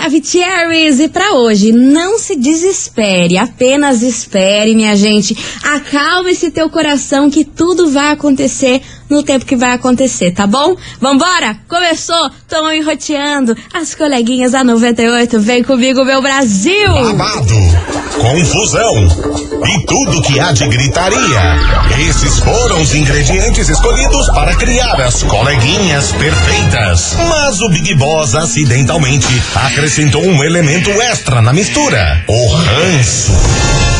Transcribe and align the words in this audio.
Maravicheries! 0.00 0.98
E 0.98 1.08
para 1.08 1.34
hoje, 1.34 1.72
não 1.72 2.18
se 2.18 2.34
desespere, 2.34 3.36
apenas 3.36 4.00
espere, 4.00 4.74
minha 4.74 4.96
gente. 4.96 5.36
Acalme 5.62 6.30
esse 6.30 6.50
teu 6.50 6.70
coração 6.70 7.28
que 7.28 7.44
tudo 7.44 7.90
vai 7.90 8.10
acontecer 8.10 8.80
no 9.10 9.22
tempo 9.22 9.44
que 9.44 9.56
vai 9.56 9.72
acontecer, 9.72 10.30
tá 10.30 10.46
bom? 10.46 10.76
Vambora? 11.00 11.56
Começou, 11.68 12.30
tão 12.48 12.72
enroteando. 12.72 13.56
As 13.74 13.94
coleguinhas 13.94 14.52
da 14.52 14.62
98, 14.62 15.40
vem 15.40 15.62
comigo, 15.64 16.04
meu 16.04 16.22
Brasil! 16.22 16.92
Babado, 16.94 17.54
confusão 18.18 18.94
e 19.66 19.86
tudo 19.86 20.22
que 20.22 20.38
há 20.38 20.52
de 20.52 20.66
gritaria. 20.68 21.40
Esses 22.08 22.38
foram 22.38 22.80
os 22.80 22.94
ingredientes 22.94 23.68
escolhidos 23.68 24.28
para 24.28 24.54
criar 24.56 25.00
as 25.00 25.22
coleguinhas 25.24 26.12
perfeitas. 26.12 27.16
Mas 27.28 27.60
o 27.60 27.68
Big 27.68 27.94
Boss 27.96 28.34
acidentalmente 28.34 29.42
acrescentou 29.54 30.22
um 30.24 30.42
elemento 30.44 30.90
extra 31.02 31.42
na 31.42 31.52
mistura: 31.52 32.24
o 32.28 32.54
ranço. 32.54 33.99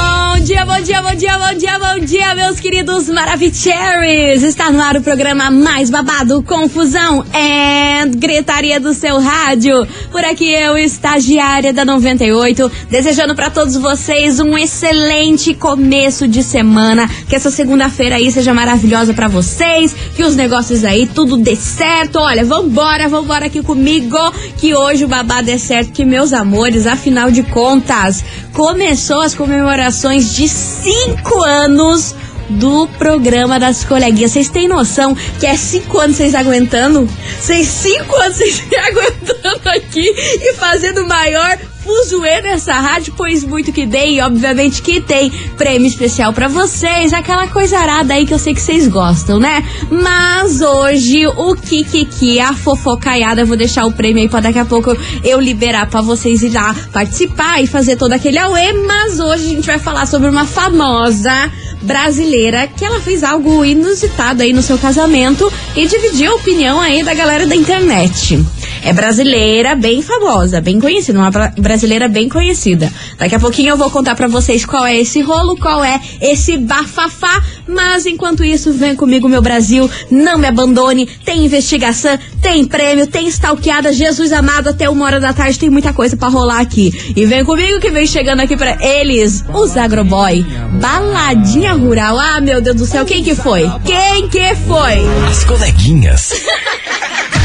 dia, 0.43 0.65
bom 0.65 0.81
dia, 0.81 1.01
bom 1.03 1.13
dia, 1.13 1.37
bom 1.37 1.53
dia, 1.53 1.79
bom 1.79 2.05
dia, 2.05 2.35
meus 2.35 2.59
queridos 2.59 3.07
Maravicheries! 3.07 4.41
Está 4.41 4.71
no 4.71 4.81
ar 4.81 4.97
o 4.97 5.01
programa 5.01 5.51
mais 5.51 5.91
babado, 5.91 6.41
confusão 6.41 7.23
e 7.31 8.09
gritaria 8.17 8.79
do 8.79 8.91
seu 8.91 9.19
rádio. 9.19 9.85
Por 10.11 10.25
aqui 10.25 10.51
eu, 10.51 10.77
estagiária 10.79 11.71
da 11.71 11.85
98, 11.85 12.71
desejando 12.89 13.35
para 13.35 13.51
todos 13.51 13.75
vocês 13.75 14.39
um 14.39 14.57
excelente 14.57 15.53
começo 15.53 16.27
de 16.27 16.41
semana, 16.41 17.07
que 17.29 17.35
essa 17.35 17.51
segunda-feira 17.51 18.15
aí 18.15 18.31
seja 18.31 18.51
maravilhosa 18.51 19.13
para 19.13 19.27
vocês, 19.27 19.95
que 20.15 20.23
os 20.23 20.35
negócios 20.35 20.83
aí 20.83 21.05
tudo 21.05 21.37
dê 21.37 21.55
certo. 21.55 22.17
Olha, 22.17 22.43
vambora, 22.43 23.07
vambora 23.07 23.45
aqui 23.45 23.61
comigo, 23.61 24.17
que 24.57 24.73
hoje 24.73 25.05
o 25.05 25.07
babado 25.07 25.51
é 25.51 25.57
certo, 25.59 25.91
que 25.91 26.03
meus 26.03 26.33
amores, 26.33 26.87
afinal 26.87 27.29
de 27.29 27.43
contas, 27.43 28.23
começou 28.53 29.21
as 29.21 29.35
comemorações 29.35 30.30
de 30.35 30.47
cinco 30.47 31.43
anos 31.43 32.15
do 32.49 32.87
programa 32.97 33.59
das 33.59 33.83
coleguinhas. 33.83 34.31
Vocês 34.31 34.49
têm 34.49 34.67
noção 34.67 35.15
que 35.39 35.45
é 35.45 35.55
cinco 35.57 35.99
anos 35.99 36.17
vocês 36.17 36.35
aguentando? 36.35 37.07
Vocês 37.39 37.67
cinco 37.67 38.15
anos 38.15 38.37
vocês 38.37 38.63
aguentando 38.73 39.69
aqui 39.69 40.09
e 40.09 40.53
fazendo 40.53 41.01
o 41.01 41.07
maior 41.07 41.57
fuzuê 41.83 42.41
nessa 42.41 42.73
rádio, 42.73 43.13
pois 43.17 43.43
muito 43.43 43.71
que 43.71 43.85
dei, 43.85 44.17
e 44.17 44.21
obviamente 44.21 44.81
que 44.81 45.01
tem 45.01 45.31
prêmio 45.57 45.87
especial 45.87 46.31
para 46.31 46.47
vocês, 46.47 47.13
aquela 47.13 47.47
coisa 47.47 47.77
arada 47.77 48.13
aí 48.13 48.25
que 48.25 48.33
eu 48.33 48.39
sei 48.39 48.53
que 48.53 48.61
vocês 48.61 48.87
gostam, 48.87 49.39
né? 49.39 49.63
Mas 49.89 50.61
hoje 50.61 51.25
o 51.27 51.55
Kikiki, 51.55 52.39
a 52.39 52.53
fofocaiada, 52.53 53.45
vou 53.45 53.57
deixar 53.57 53.85
o 53.85 53.91
prêmio 53.91 54.21
aí 54.21 54.29
pra 54.29 54.39
daqui 54.39 54.59
a 54.59 54.65
pouco 54.65 54.95
eu 55.23 55.39
liberar 55.39 55.89
para 55.89 56.01
vocês 56.01 56.41
ir 56.41 56.49
lá 56.49 56.75
participar 56.93 57.61
e 57.61 57.67
fazer 57.67 57.95
todo 57.95 58.13
aquele 58.13 58.37
auê, 58.37 58.73
mas 58.73 59.19
hoje 59.19 59.45
a 59.45 59.49
gente 59.49 59.67
vai 59.67 59.79
falar 59.79 60.05
sobre 60.05 60.29
uma 60.29 60.45
famosa 60.45 61.51
brasileira 61.81 62.67
que 62.67 62.85
ela 62.85 62.99
fez 62.99 63.23
algo 63.23 63.65
inusitado 63.65 64.43
aí 64.43 64.53
no 64.53 64.61
seu 64.61 64.77
casamento 64.77 65.51
e 65.75 65.87
dividiu 65.87 66.31
a 66.31 66.35
opinião 66.35 66.79
aí 66.79 67.03
da 67.03 67.13
galera 67.13 67.47
da 67.47 67.55
internet. 67.55 68.39
É 68.83 68.91
brasileira, 68.93 69.75
bem 69.75 70.01
famosa, 70.01 70.59
bem 70.59 70.79
conhecida, 70.79 71.19
uma 71.19 71.29
bra- 71.29 71.53
brasileira 71.57 72.07
bem 72.07 72.27
conhecida. 72.27 72.91
Daqui 73.17 73.35
a 73.35 73.39
pouquinho 73.39 73.69
eu 73.69 73.77
vou 73.77 73.91
contar 73.91 74.15
pra 74.15 74.27
vocês 74.27 74.65
qual 74.65 74.85
é 74.85 74.97
esse 74.97 75.21
rolo, 75.21 75.55
qual 75.55 75.83
é 75.83 75.99
esse 76.19 76.57
bafafá, 76.57 77.41
mas 77.67 78.07
enquanto 78.07 78.43
isso, 78.43 78.73
vem 78.73 78.95
comigo, 78.95 79.29
meu 79.29 79.41
Brasil, 79.41 79.89
não 80.09 80.37
me 80.39 80.47
abandone. 80.47 81.05
Tem 81.23 81.45
investigação, 81.45 82.17
tem 82.41 82.65
prêmio, 82.65 83.05
tem 83.05 83.27
stalkeada, 83.27 83.93
Jesus 83.93 84.31
amado, 84.33 84.69
até 84.69 84.89
uma 84.89 85.05
hora 85.05 85.19
da 85.19 85.31
tarde 85.31 85.59
tem 85.59 85.69
muita 85.69 85.93
coisa 85.93 86.17
pra 86.17 86.27
rolar 86.29 86.59
aqui. 86.59 87.13
E 87.15 87.23
vem 87.25 87.45
comigo 87.45 87.79
que 87.79 87.91
vem 87.91 88.07
chegando 88.07 88.39
aqui 88.39 88.57
pra 88.57 88.77
eles, 88.83 89.45
os 89.53 89.77
Agroboy, 89.77 90.43
baladinha 90.81 91.73
rural. 91.73 92.17
Ah, 92.17 92.41
meu 92.41 92.59
Deus 92.59 92.75
do 92.77 92.85
céu, 92.87 93.05
quem 93.05 93.23
que 93.23 93.35
foi? 93.35 93.69
Quem 93.85 94.27
que 94.27 94.55
foi? 94.67 95.01
As 95.29 95.43
coleguinhas. 95.43 96.31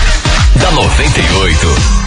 da 0.67 0.73
98. 0.73 2.06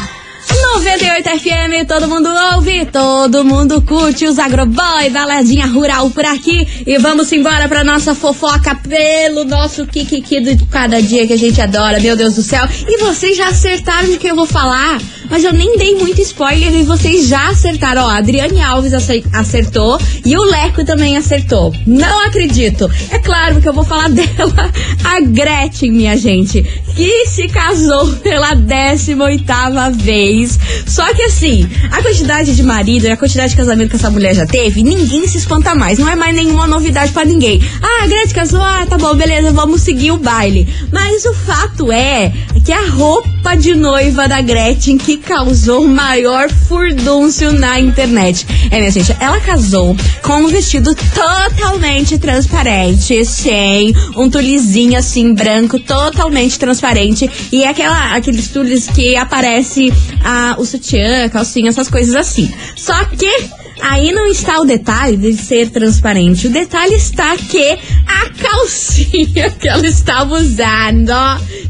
98 0.53 1.29
FM, 1.39 1.87
todo 1.87 2.07
mundo 2.07 2.29
ouve, 2.55 2.85
todo 2.85 3.45
mundo 3.45 3.81
curte 3.81 4.25
os 4.25 4.39
agroboy, 4.39 5.09
baladinha 5.11 5.65
rural 5.67 6.09
por 6.09 6.25
aqui. 6.25 6.67
E 6.85 6.97
vamos 6.97 7.31
embora 7.31 7.67
pra 7.67 7.83
nossa 7.83 8.15
fofoca 8.15 8.75
pelo 8.75 9.45
nosso 9.45 9.85
Kikiki 9.85 10.41
de 10.41 10.65
cada 10.65 11.01
dia 11.01 11.25
que 11.27 11.33
a 11.33 11.37
gente 11.37 11.61
adora, 11.61 11.99
meu 11.99 12.15
Deus 12.15 12.35
do 12.35 12.41
céu. 12.41 12.67
E 12.87 12.97
vocês 12.99 13.37
já 13.37 13.47
acertaram 13.49 14.09
o 14.13 14.17
que 14.17 14.27
eu 14.27 14.35
vou 14.35 14.45
falar, 14.47 14.99
mas 15.29 15.43
eu 15.43 15.53
nem 15.53 15.77
dei 15.77 15.95
muito 15.95 16.21
spoiler 16.21 16.73
e 16.73 16.83
vocês 16.83 17.27
já 17.27 17.49
acertaram. 17.49 18.03
Ó, 18.03 18.09
a 18.09 18.17
Adriane 18.17 18.61
Alves 18.61 18.93
ace- 18.93 19.23
acertou 19.33 19.99
e 20.25 20.35
o 20.37 20.43
Leco 20.43 20.83
também 20.83 21.15
acertou. 21.17 21.73
Não 21.85 22.25
acredito. 22.25 22.89
É 23.11 23.19
claro 23.19 23.61
que 23.61 23.69
eu 23.69 23.73
vou 23.73 23.83
falar 23.83 24.09
dela, 24.09 24.71
a 25.05 25.19
Gretchen, 25.21 25.91
minha 25.91 26.17
gente, 26.17 26.61
que 26.95 27.25
se 27.27 27.47
casou 27.47 28.07
pela 28.17 28.55
18ª 28.55 29.91
vez. 29.93 30.38
Só 30.47 31.13
que 31.13 31.23
assim, 31.23 31.69
a 31.91 32.01
quantidade 32.01 32.55
de 32.55 32.63
marido 32.63 33.05
e 33.05 33.11
a 33.11 33.17
quantidade 33.17 33.51
de 33.51 33.57
casamento 33.57 33.89
que 33.89 33.95
essa 33.95 34.09
mulher 34.09 34.35
já 34.35 34.45
teve, 34.45 34.83
ninguém 34.83 35.27
se 35.27 35.37
espanta 35.37 35.75
mais. 35.75 35.99
Não 35.99 36.09
é 36.09 36.15
mais 36.15 36.35
nenhuma 36.35 36.67
novidade 36.67 37.11
pra 37.11 37.25
ninguém. 37.25 37.61
Ah, 37.81 38.03
a 38.03 38.07
Gretchen 38.07 38.33
casou, 38.33 38.61
ah, 38.61 38.85
tá 38.87 38.97
bom, 38.97 39.15
beleza, 39.15 39.51
vamos 39.51 39.81
seguir 39.81 40.11
o 40.11 40.17
baile. 40.17 40.67
Mas 40.91 41.25
o 41.25 41.33
fato 41.33 41.91
é 41.91 42.31
que 42.63 42.71
a 42.71 42.89
roupa 42.89 43.38
de 43.59 43.75
noiva 43.75 44.27
da 44.27 44.41
Gretchen 44.41 44.97
que 44.97 45.17
causou 45.17 45.83
o 45.83 45.87
maior 45.87 46.49
furdúncio 46.49 47.51
na 47.51 47.79
internet. 47.79 48.45
É, 48.71 48.77
minha 48.77 48.91
gente, 48.91 49.15
ela 49.19 49.39
casou 49.41 49.95
com 50.21 50.43
um 50.43 50.47
vestido 50.47 50.95
totalmente 50.95 52.17
transparente, 52.17 53.25
sem 53.25 53.93
um 54.15 54.29
tulizinho 54.29 54.97
assim 54.97 55.33
branco, 55.33 55.79
totalmente 55.79 56.57
transparente. 56.59 57.29
E 57.51 57.63
é 57.63 57.69
aquela, 57.69 58.15
aqueles 58.15 58.47
tules 58.49 58.87
que 58.87 59.15
aparece 59.15 59.91
ah, 60.23 60.55
o 60.57 60.65
sutiã, 60.65 61.27
calcinha, 61.29 61.69
essas 61.69 61.89
coisas 61.89 62.15
assim. 62.15 62.49
Só 62.75 63.03
que 63.05 63.59
Aí 63.81 64.11
não 64.11 64.27
está 64.27 64.59
o 64.59 64.65
detalhe 64.65 65.15
de 65.15 65.33
ser 65.37 65.69
transparente. 65.69 66.47
O 66.47 66.49
detalhe 66.49 66.95
está 66.95 67.37
que 67.37 67.77
a 68.05 68.29
calcinha 68.59 69.49
que 69.57 69.67
ela 69.67 69.87
estava 69.87 70.35
usando 70.35 71.13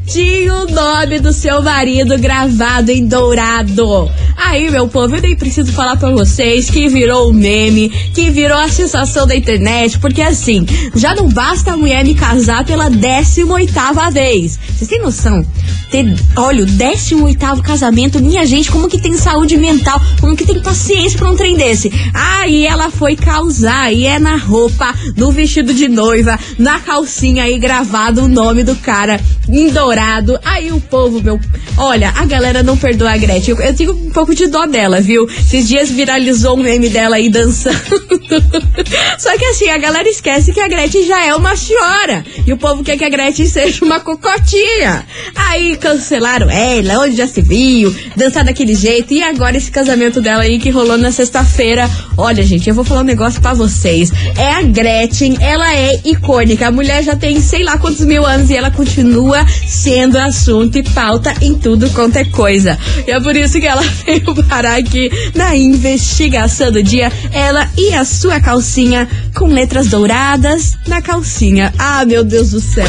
tinha 0.09 0.55
o 0.55 0.65
nome 0.71 1.19
do 1.19 1.31
seu 1.31 1.61
marido 1.61 2.17
gravado 2.17 2.89
em 2.89 3.05
dourado. 3.05 4.09
Aí, 4.35 4.71
meu 4.71 4.87
povo, 4.87 5.15
eu 5.15 5.21
nem 5.21 5.35
preciso 5.35 5.71
falar 5.71 5.97
pra 5.97 6.09
vocês 6.09 6.67
que 6.67 6.87
virou 6.87 7.29
um 7.29 7.33
meme, 7.33 7.89
que 7.89 8.31
virou 8.31 8.57
a 8.57 8.67
sensação 8.69 9.27
da 9.27 9.35
internet, 9.35 9.99
porque 9.99 10.21
assim, 10.21 10.65
já 10.95 11.13
não 11.13 11.29
basta 11.29 11.73
a 11.73 11.77
mulher 11.77 12.03
me 12.03 12.15
casar 12.15 12.65
pela 12.65 12.89
18ª 12.89 14.11
vez. 14.11 14.57
Vocês 14.75 14.89
têm 14.89 14.99
noção? 14.99 15.45
Ter, 15.91 16.05
olha, 16.35 16.63
o 16.63 16.67
18º 16.67 17.61
casamento, 17.61 18.19
minha 18.19 18.45
gente, 18.47 18.71
como 18.71 18.87
que 18.87 18.99
tem 18.99 19.13
saúde 19.13 19.57
mental, 19.57 20.01
como 20.19 20.35
que 20.35 20.45
tem 20.45 20.59
paciência 20.59 21.19
pra 21.19 21.29
um 21.29 21.35
trem 21.35 21.55
desse? 21.55 21.91
Aí 22.13 22.65
ela 22.65 22.89
foi 22.89 23.15
causar, 23.15 23.93
e 23.93 24.07
é 24.07 24.17
na 24.17 24.37
roupa, 24.37 24.95
no 25.15 25.31
vestido 25.31 25.73
de 25.73 25.87
noiva, 25.87 26.39
na 26.57 26.78
calcinha 26.79 27.43
aí 27.43 27.57
gravado 27.57 28.23
o 28.23 28.27
nome 28.27 28.63
do 28.63 28.75
cara 28.75 29.19
em 29.47 29.69
dourado. 29.69 30.39
Aí 30.43 30.71
o 30.71 30.79
povo, 30.79 31.21
meu, 31.21 31.39
olha, 31.77 32.09
a 32.15 32.25
galera 32.25 32.63
não 32.63 32.77
perdoa 32.77 33.11
a 33.11 33.17
Gretchen. 33.17 33.55
Eu, 33.55 33.61
eu 33.61 33.75
tenho 33.75 33.91
um 33.93 34.11
pouco 34.11 34.33
de 34.33 34.47
dó 34.47 34.65
dela, 34.65 35.01
viu? 35.01 35.27
Esses 35.27 35.67
dias 35.67 35.89
viralizou 35.89 36.57
um 36.57 36.63
meme 36.63 36.89
dela 36.89 37.17
aí 37.17 37.29
dançando. 37.29 37.79
Só 39.17 39.37
que 39.37 39.45
assim, 39.45 39.69
a 39.69 39.77
galera 39.77 40.07
esquece 40.07 40.53
que 40.53 40.59
a 40.59 40.67
Gretchen 40.67 41.05
já 41.05 41.25
é 41.25 41.35
uma 41.35 41.55
senhora. 41.55 42.23
E 42.45 42.53
o 42.53 42.57
povo 42.57 42.83
quer 42.83 42.97
que 42.97 43.05
a 43.05 43.09
Gretchen 43.09 43.45
seja 43.45 43.83
uma 43.83 43.99
cocotinha. 43.99 45.05
Aí 45.35 45.75
cancelaram 45.77 46.49
ela, 46.49 46.99
onde 47.03 47.15
já 47.15 47.27
se 47.27 47.41
viu, 47.41 47.93
dançar 48.15 48.43
daquele 48.43 48.75
jeito. 48.75 49.13
E 49.13 49.21
agora 49.23 49.57
esse 49.57 49.71
casamento 49.71 50.21
dela 50.21 50.43
aí 50.43 50.59
que 50.59 50.69
rolou 50.69 50.97
na 50.97 51.11
sexta-feira. 51.11 51.89
Olha, 52.17 52.43
gente, 52.43 52.69
eu 52.69 52.75
vou 52.75 52.83
falar 52.83 53.01
um 53.01 53.05
negócio 53.05 53.41
pra 53.41 53.53
vocês. 53.53 54.11
É 54.37 54.51
a 54.51 54.61
Gretchen, 54.61 55.37
ela 55.41 55.73
é 55.75 55.99
icônica. 56.05 56.68
A 56.69 56.71
mulher 56.71 57.03
já 57.03 57.15
tem 57.15 57.41
sei 57.41 57.63
lá 57.63 57.79
quantos 57.79 58.05
mil 58.05 58.23
anos 58.23 58.51
e 58.51 58.55
ela 58.55 58.69
continua 58.69 59.43
sendo 59.67 60.19
assunto 60.19 60.77
e 60.77 60.83
pauta 60.83 61.33
em 61.41 61.55
tudo 61.55 61.89
quanto 61.89 62.17
é 62.17 62.25
coisa. 62.25 62.77
E 63.07 63.11
é 63.11 63.19
por 63.19 63.35
isso 63.35 63.59
que 63.59 63.65
ela 63.65 63.81
veio 64.05 64.35
parar 64.43 64.77
aqui 64.77 65.09
na 65.33 65.55
investigação 65.55 66.71
do 66.71 66.83
dia. 66.83 67.11
Ela 67.33 67.67
e 67.75 67.91
a 67.95 68.05
sua 68.05 68.39
calcinha 68.39 69.09
com 69.33 69.47
letras 69.47 69.87
douradas 69.87 70.77
na 70.85 71.01
calcinha. 71.01 71.73
Ah, 71.79 72.05
meu 72.05 72.23
Deus 72.23 72.51
do 72.51 72.61
céu. 72.61 72.85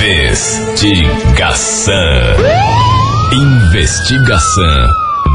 Investigação. 0.00 1.92
Investigação 3.34 4.86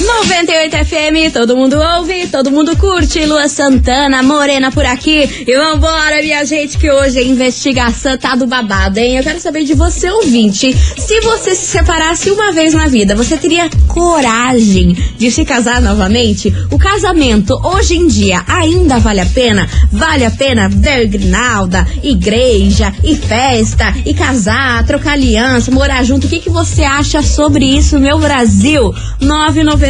98 0.00 0.76
FM, 0.76 1.32
todo 1.32 1.56
mundo 1.56 1.76
ouve, 1.76 2.28
todo 2.28 2.52
mundo 2.52 2.76
curte. 2.76 3.26
Lua 3.26 3.48
Santana, 3.48 4.22
Morena 4.22 4.70
por 4.70 4.86
aqui. 4.86 5.44
E 5.44 5.56
vambora, 5.56 6.22
minha 6.22 6.44
gente, 6.44 6.78
que 6.78 6.88
hoje 6.88 7.18
a 7.18 7.22
investigação 7.22 8.16
tá 8.16 8.36
do 8.36 8.46
babado, 8.46 8.98
hein? 9.00 9.16
Eu 9.16 9.24
quero 9.24 9.40
saber 9.40 9.64
de 9.64 9.74
você, 9.74 10.08
ouvinte. 10.08 10.72
Se 10.96 11.20
você 11.20 11.52
se 11.54 11.66
separasse 11.66 12.30
uma 12.30 12.52
vez 12.52 12.74
na 12.74 12.86
vida, 12.86 13.16
você 13.16 13.36
teria 13.36 13.68
coragem 13.88 14.96
de 15.18 15.30
se 15.32 15.44
casar 15.44 15.82
novamente? 15.82 16.54
O 16.70 16.78
casamento, 16.78 17.58
hoje 17.64 17.96
em 17.96 18.06
dia, 18.06 18.44
ainda 18.46 19.00
vale 19.00 19.20
a 19.20 19.26
pena? 19.26 19.68
Vale 19.90 20.24
a 20.24 20.30
pena 20.30 20.68
ver 20.68 21.08
grinalda, 21.08 21.84
igreja, 22.04 22.94
e 23.02 23.16
festa, 23.16 23.92
e 24.06 24.14
casar, 24.14 24.84
trocar 24.86 25.14
aliança, 25.14 25.72
morar 25.72 26.04
junto? 26.04 26.28
O 26.28 26.30
que, 26.30 26.38
que 26.38 26.50
você 26.50 26.84
acha 26.84 27.20
sobre 27.20 27.64
isso, 27.64 27.98
meu 27.98 28.18
Brasil? 28.18 28.94
990 29.20 29.87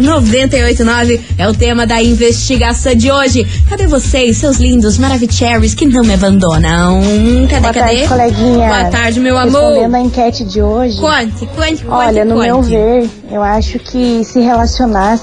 989 0.00 1.20
é 1.38 1.48
o 1.48 1.54
tema 1.54 1.86
da 1.86 2.02
investigação 2.02 2.94
de 2.94 3.10
hoje. 3.10 3.46
Cadê 3.68 3.86
vocês, 3.86 4.36
seus 4.36 4.58
lindos 4.58 4.98
Maravicheries 4.98 5.74
que 5.74 5.86
não 5.86 6.02
me 6.02 6.14
abandonam? 6.14 7.00
Cadê, 7.48 7.60
Boa 7.60 7.72
cadê? 7.72 8.06
Tarde, 8.06 8.08
coleguinha. 8.08 8.68
Boa 8.68 8.84
tarde, 8.90 9.20
meu 9.20 9.36
amor. 9.38 9.60
Respondendo 9.62 9.94
a 9.94 10.00
enquete 10.00 10.44
de 10.44 10.62
hoje. 10.62 10.98
Conte, 10.98 11.46
conte, 11.46 11.84
Olha, 11.88 12.24
no 12.24 12.34
conte. 12.34 12.46
meu 12.46 12.62
ver, 12.62 13.10
eu 13.30 13.42
acho 13.42 13.78
que 13.78 14.24
se 14.24 14.40
relacionar, 14.40 15.18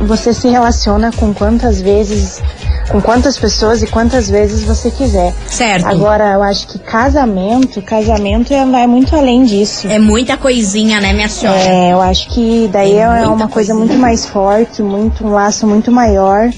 você 0.00 0.32
se 0.32 0.48
relaciona 0.48 1.10
com 1.12 1.32
quantas 1.34 1.80
vezes 1.80 2.40
com 2.88 3.00
quantas 3.00 3.38
pessoas 3.38 3.82
e 3.82 3.86
quantas 3.86 4.28
vezes 4.28 4.64
você 4.64 4.90
quiser. 4.90 5.34
Certo. 5.46 5.86
Agora, 5.86 6.32
eu 6.32 6.42
acho 6.42 6.66
que 6.66 6.78
casamento, 6.78 7.80
casamento 7.82 8.52
é, 8.52 8.64
vai 8.64 8.86
muito 8.86 9.14
além 9.14 9.44
disso. 9.44 9.86
É 9.88 9.98
muita 9.98 10.36
coisinha, 10.36 11.00
né, 11.00 11.12
minha 11.12 11.28
senhora? 11.28 11.60
É, 11.60 11.92
eu 11.92 12.00
acho 12.00 12.28
que 12.28 12.68
daí 12.72 12.94
é, 12.94 13.02
é 13.02 13.26
uma 13.28 13.48
coisa 13.48 13.74
muito 13.74 13.94
mais 13.94 14.26
forte, 14.26 14.82
muito 14.82 15.26
um 15.26 15.30
laço 15.30 15.66
muito 15.66 15.92
maior. 15.92 16.50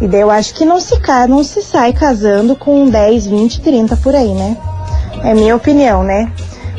E 0.00 0.06
daí 0.06 0.20
eu 0.20 0.30
acho 0.30 0.54
que 0.54 0.64
não 0.64 0.80
se, 0.80 0.94
não 1.28 1.44
se 1.44 1.62
sai 1.62 1.92
casando 1.92 2.56
com 2.56 2.88
10, 2.88 3.26
20, 3.26 3.60
30 3.60 3.96
por 3.96 4.14
aí, 4.14 4.32
né? 4.32 4.56
É 5.22 5.34
minha 5.34 5.54
opinião, 5.54 6.02
né? 6.02 6.30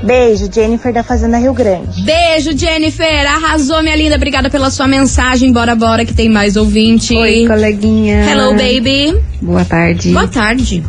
Beijo, 0.04 0.50
Jennifer 0.52 0.94
da 0.94 1.04
Fazenda 1.04 1.38
Rio 1.38 1.54
Grande. 1.54 2.04
Beijo, 2.04 2.58
Jennifer. 2.58 3.26
Arrasou, 3.28 3.82
minha 3.82 3.96
linda. 3.96 4.16
Obrigada 4.16 4.50
pela 4.50 4.70
sua 4.70 4.88
mensagem. 4.88 5.52
Bora, 5.52 5.76
bora, 5.76 6.06
que 6.06 6.14
tem 6.14 6.30
mais 6.30 6.56
ouvinte. 6.56 7.16
Oi, 7.16 7.48
coleguinha. 7.48 8.30
Hello, 8.30 8.52
baby. 8.52 9.18
Boa 9.42 9.66
tarde. 9.66 10.12
Boa 10.12 10.28
tarde. 10.28 10.84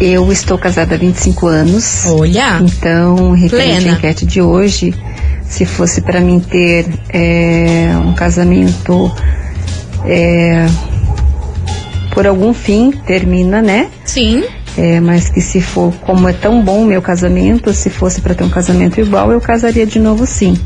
Eu 0.00 0.30
estou 0.32 0.58
casada 0.58 0.96
há 0.96 0.98
25 0.98 1.46
anos. 1.46 2.06
Olha. 2.06 2.60
Então, 2.60 3.32
referente 3.32 3.88
à 3.88 3.92
enquete 3.92 4.26
de 4.26 4.40
hoje, 4.42 4.94
se 5.42 5.64
fosse 5.64 6.00
para 6.00 6.20
mim 6.20 6.40
ter 6.40 6.86
é, 7.10 7.90
um 8.04 8.12
casamento 8.12 9.10
é, 10.04 10.66
por 12.12 12.26
algum 12.26 12.52
fim, 12.52 12.92
termina, 13.06 13.62
né? 13.62 13.88
Sim. 14.04 14.44
É, 14.76 14.98
mas 15.00 15.28
que 15.28 15.40
se 15.40 15.60
for, 15.60 15.92
como 16.00 16.28
é 16.28 16.32
tão 16.32 16.62
bom 16.62 16.82
o 16.82 16.84
meu 16.84 17.00
casamento, 17.00 17.72
se 17.72 17.90
fosse 17.90 18.20
para 18.20 18.34
ter 18.34 18.42
um 18.42 18.50
casamento 18.50 19.00
igual, 19.00 19.30
eu 19.30 19.40
casaria 19.40 19.86
de 19.86 20.00
novo 20.00 20.26
sim. 20.26 20.58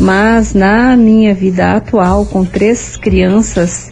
Mas 0.00 0.54
na 0.54 0.96
minha 0.96 1.34
vida 1.34 1.72
atual, 1.72 2.24
com 2.24 2.44
três 2.44 2.96
crianças, 2.96 3.90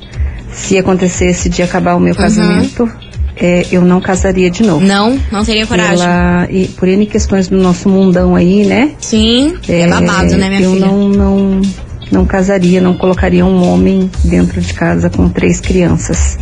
se 0.50 0.78
acontecesse 0.78 1.48
de 1.48 1.62
acabar 1.62 1.94
o 1.96 2.00
meu 2.00 2.14
casamento, 2.14 2.90
é, 3.36 3.66
eu 3.70 3.82
não 3.82 4.00
casaria 4.00 4.50
de 4.50 4.62
novo. 4.62 4.84
Não, 4.84 5.18
não 5.30 5.44
teria 5.44 5.66
coragem. 5.66 5.96
Pela, 5.96 6.46
e, 6.50 6.68
por 6.68 6.88
N 6.88 7.06
questões 7.06 7.48
do 7.48 7.56
nosso 7.56 7.88
mundão 7.88 8.36
aí, 8.36 8.64
né? 8.64 8.92
Sim, 8.98 9.56
é, 9.68 9.86
babado, 9.86 10.36
né, 10.36 10.48
minha 10.48 10.60
eu 10.60 10.72
filha? 10.72 10.86
Eu 10.86 10.92
não, 10.92 11.08
não, 11.08 11.62
não 12.10 12.26
casaria, 12.26 12.80
não 12.80 12.94
colocaria 12.94 13.44
um 13.44 13.66
homem 13.66 14.10
dentro 14.24 14.60
de 14.60 14.72
casa 14.74 15.08
com 15.08 15.28
três 15.28 15.60
crianças. 15.60 16.38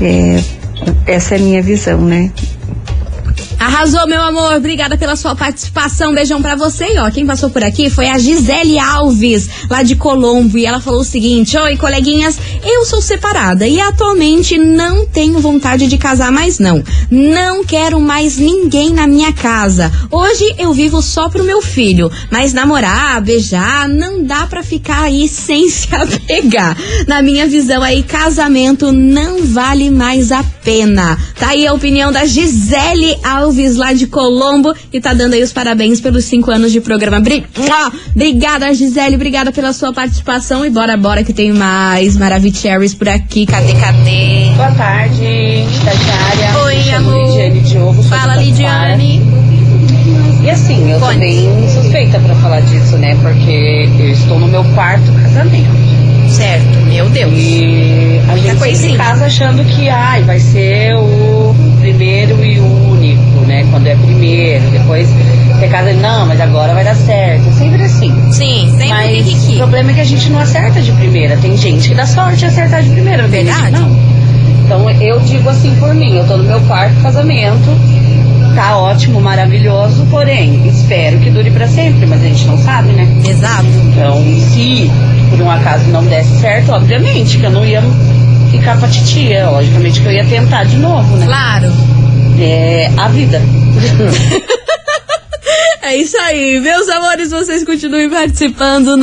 É, 0.00 0.40
essa 1.06 1.34
é 1.34 1.38
a 1.38 1.40
minha 1.40 1.62
visão, 1.62 2.00
né? 2.00 2.30
Arrasou, 3.58 4.06
meu 4.06 4.20
amor. 4.20 4.54
Obrigada 4.54 4.98
pela 4.98 5.16
sua 5.16 5.34
participação. 5.34 6.14
Beijão 6.14 6.42
pra 6.42 6.54
você. 6.54 6.92
E 6.92 6.98
ó, 6.98 7.10
quem 7.10 7.24
passou 7.24 7.48
por 7.48 7.64
aqui 7.64 7.88
foi 7.88 8.08
a 8.08 8.18
Gisele 8.18 8.78
Alves, 8.78 9.48
lá 9.70 9.82
de 9.82 9.96
Colombo. 9.96 10.58
E 10.58 10.66
ela 10.66 10.80
falou 10.80 11.00
o 11.00 11.04
seguinte: 11.04 11.56
Oi, 11.56 11.76
coleguinhas, 11.76 12.38
eu 12.62 12.84
sou 12.84 13.00
separada 13.00 13.66
e 13.66 13.80
atualmente 13.80 14.58
não 14.58 15.06
tenho 15.06 15.40
vontade 15.40 15.86
de 15.86 15.96
casar 15.96 16.30
mais, 16.30 16.58
não. 16.58 16.84
Não 17.10 17.64
quero 17.64 17.98
mais 17.98 18.36
ninguém 18.36 18.90
na 18.90 19.06
minha 19.06 19.32
casa. 19.32 19.90
Hoje 20.10 20.54
eu 20.58 20.72
vivo 20.74 21.00
só 21.00 21.28
pro 21.30 21.44
meu 21.44 21.62
filho, 21.62 22.10
mas 22.30 22.52
namorar, 22.52 23.22
beijar, 23.22 23.88
não 23.88 24.22
dá 24.22 24.46
pra 24.46 24.62
ficar 24.62 25.04
aí 25.04 25.26
sem 25.28 25.68
se 25.70 25.88
apegar. 25.94 26.76
Na 27.06 27.22
minha 27.22 27.46
visão 27.46 27.82
aí, 27.82 28.02
casamento 28.02 28.92
não 28.92 29.44
vale 29.44 29.90
mais 29.90 30.30
a 30.30 30.44
pena. 30.62 31.18
Tá 31.38 31.48
aí 31.48 31.66
a 31.66 31.72
opinião 31.72 32.12
da 32.12 32.26
Gisele 32.26 33.16
Alves. 33.24 33.45
Alves, 33.46 33.76
lá 33.76 33.92
de 33.92 34.06
Colombo, 34.08 34.74
e 34.92 35.00
tá 35.00 35.14
dando 35.14 35.34
aí 35.34 35.42
os 35.42 35.52
parabéns 35.52 36.00
pelos 36.00 36.24
cinco 36.24 36.50
anos 36.50 36.72
de 36.72 36.80
programa. 36.80 37.22
Obrigada, 38.14 38.74
Gisele, 38.74 39.14
obrigada 39.14 39.52
pela 39.52 39.72
sua 39.72 39.92
participação. 39.92 40.64
E 40.66 40.70
bora, 40.70 40.96
bora, 40.96 41.22
que 41.22 41.32
tem 41.32 41.52
mais 41.52 42.16
Maravicheries 42.16 42.92
por 42.94 43.08
aqui. 43.08 43.46
Cadê, 43.46 43.74
cadê? 43.74 44.50
Boa 44.56 44.72
tarde, 44.72 45.24
estagiária. 45.24 46.58
Oi, 46.64 46.90
amor. 46.94 47.26
Lidiane 47.28 47.60
Diogo. 47.60 48.02
Fala, 48.02 48.36
Lidiane. 48.36 49.22
E 50.42 50.50
assim, 50.50 50.90
eu 50.90 50.98
Conte. 50.98 51.14
tô 51.14 51.18
bem 51.20 51.48
suspeita 51.72 52.18
pra 52.18 52.34
falar 52.36 52.60
disso, 52.60 52.96
né? 52.98 53.16
Porque 53.22 53.88
eu 53.98 54.10
estou 54.10 54.38
no 54.40 54.48
meu 54.48 54.64
quarto 54.74 55.12
casamento. 55.22 55.86
Certo, 56.28 56.78
meu 56.88 57.08
Deus. 57.08 57.32
E 57.36 58.20
a 58.28 58.32
Muita 58.32 58.48
gente 58.48 58.58
coisinha. 58.58 58.96
casa 58.98 59.26
achando 59.26 59.64
que 59.64 59.88
ai, 59.88 60.22
vai 60.24 60.40
ser 60.40 60.94
o 60.96 61.54
primeiro 61.80 62.44
e 62.44 62.58
o 62.58 62.90
único, 62.90 63.40
né? 63.46 63.64
Quando 63.70 63.75
é 63.88 63.96
primeiro, 63.96 64.68
depois 64.70 65.08
você 65.08 65.68
casa, 65.68 65.92
não, 65.94 66.26
mas 66.26 66.40
agora 66.40 66.74
vai 66.74 66.84
dar 66.84 66.94
certo. 66.94 67.50
Sempre 67.54 67.82
assim. 67.82 68.12
Sim, 68.32 68.68
sempre 68.70 68.88
Mas 68.88 69.20
o 69.20 69.24
kikiki. 69.24 69.56
problema 69.56 69.90
é 69.90 69.94
que 69.94 70.00
a 70.00 70.04
gente 70.04 70.30
não 70.30 70.38
acerta 70.38 70.80
de 70.80 70.92
primeira. 70.92 71.36
Tem 71.38 71.56
gente 71.56 71.88
que 71.88 71.94
dá 71.94 72.06
sorte 72.06 72.38
de 72.38 72.46
acertar 72.46 72.82
de 72.82 72.90
primeira, 72.90 73.22
que 73.24 73.30
Verdade. 73.30 73.70
não. 73.72 73.96
Então 74.64 74.90
eu 74.90 75.20
digo 75.20 75.48
assim 75.48 75.74
por 75.76 75.94
mim, 75.94 76.16
eu 76.16 76.26
tô 76.26 76.36
no 76.36 76.44
meu 76.44 76.60
quarto 76.62 77.00
casamento, 77.00 77.70
tá 78.54 78.76
ótimo, 78.76 79.20
maravilhoso, 79.20 80.04
porém, 80.10 80.66
espero 80.66 81.18
que 81.20 81.30
dure 81.30 81.50
pra 81.50 81.68
sempre, 81.68 82.04
mas 82.06 82.20
a 82.22 82.26
gente 82.26 82.46
não 82.46 82.58
sabe, 82.58 82.92
né? 82.92 83.06
Exato. 83.24 83.66
Então, 83.86 84.22
se 84.52 84.90
por 85.30 85.40
um 85.40 85.50
acaso 85.50 85.88
não 85.90 86.04
desse 86.04 86.40
certo, 86.40 86.72
obviamente 86.72 87.38
que 87.38 87.44
eu 87.44 87.50
não 87.50 87.64
ia 87.64 87.82
ficar 88.50 88.78
com 88.78 88.86
a 88.86 88.88
titia, 88.88 89.48
logicamente 89.50 90.00
que 90.00 90.06
eu 90.06 90.12
ia 90.12 90.24
tentar 90.24 90.64
de 90.64 90.76
novo, 90.76 91.16
né? 91.16 91.26
Claro. 91.26 91.72
É 92.38 92.90
a 92.98 93.08
vida. 93.08 93.40
É 95.86 95.96
isso 95.96 96.18
aí, 96.18 96.58
meus 96.58 96.88
amores, 96.88 97.30
vocês 97.30 97.62
continuem 97.62 98.10
participando, 98.10 98.96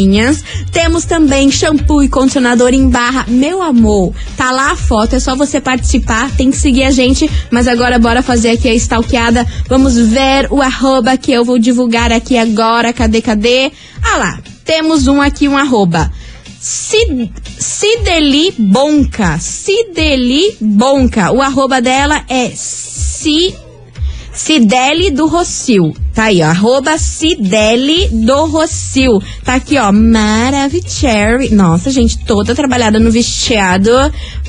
Temos 0.72 1.06
também 1.06 1.50
shampoo 1.52 2.02
e 2.04 2.10
condicionador 2.10 2.74
em 2.74 2.90
barra. 2.90 3.26
Meu 3.28 3.62
amor, 3.62 4.14
tá 4.36 4.52
lá 4.52 4.72
a 4.72 4.76
foto, 4.76 5.16
é 5.16 5.20
só 5.20 5.36
você 5.36 5.62
participar, 5.62 6.30
tem 6.36 6.52
que 6.52 6.58
seguir 6.58 6.84
a 6.84 6.92
gente, 6.92 7.30
mas 7.52 7.68
agora 7.68 8.00
bora 8.00 8.22
fazer 8.22 8.50
aqui 8.52 8.68
a 8.70 8.74
stalkeada. 8.74 9.46
Vamos 9.68 9.96
ver 9.98 10.48
o 10.52 10.62
arroba 10.62 11.16
que 11.18 11.32
eu 11.32 11.46
vou 11.46 11.60
divulgar 11.60 12.12
aqui 12.12 12.38
agora. 12.38 12.92
Cadê, 12.94 13.22
cadê? 13.22 13.72
Ah 14.02 14.18
lá, 14.18 14.40
temos 14.66 15.08
um 15.08 15.22
aqui, 15.22 15.48
um 15.48 15.58
arroba. 15.58 16.12
Cid- 16.60 17.32
Cideli 17.60 18.54
Bonca. 18.58 19.38
Cideli 19.40 20.56
Bonca. 20.62 21.32
O 21.32 21.42
arroba 21.42 21.82
dela 21.82 22.24
é 22.30 22.50
Ci, 22.56 23.54
Cideli 24.34 25.12
do 25.12 25.28
Rocio. 25.28 25.94
Tá 26.14 26.26
aí, 26.26 26.42
ó. 26.42 26.46
Arroba 26.46 26.98
Cideli 26.98 28.08
do 28.10 28.46
Rocio. 28.46 29.22
Tá 29.44 29.56
aqui, 29.56 29.78
ó. 29.78 29.92
Maravicherry. 29.92 31.50
Nossa, 31.54 31.92
gente, 31.92 32.18
toda 32.20 32.56
trabalhada 32.56 33.00
no 33.00 33.12
vestido. 33.12 33.92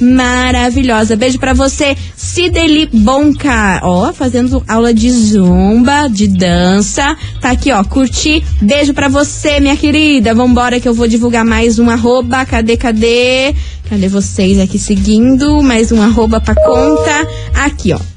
Maravilhosa. 0.00 1.16
Beijo 1.16 1.38
pra 1.38 1.52
você, 1.52 1.96
Cideli 2.16 2.86
Bonca. 2.86 3.80
Ó, 3.82 4.12
fazendo 4.12 4.62
aula 4.66 4.92
de 4.92 5.10
zumba, 5.10 6.08
de 6.08 6.28
dança. 6.28 7.16
Tá 7.40 7.50
aqui, 7.50 7.70
ó. 7.70 7.84
Curti. 7.84 8.42
Beijo 8.60 8.94
pra 8.94 9.08
você, 9.08 9.60
minha 9.60 9.76
querida. 9.76 10.34
Vambora 10.34 10.80
que 10.80 10.88
eu 10.88 10.94
vou 10.94 11.06
divulgar 11.06 11.44
mais 11.44 11.78
um 11.78 11.90
arroba. 11.90 12.44
Cadê, 12.44 12.76
cadê? 12.76 13.54
Cadê 13.88 14.08
vocês 14.08 14.58
aqui 14.58 14.78
seguindo? 14.78 15.62
Mais 15.62 15.92
um 15.92 16.00
arroba 16.02 16.40
pra 16.40 16.54
conta. 16.54 17.28
Aqui, 17.54 17.92
ó. 17.92 18.13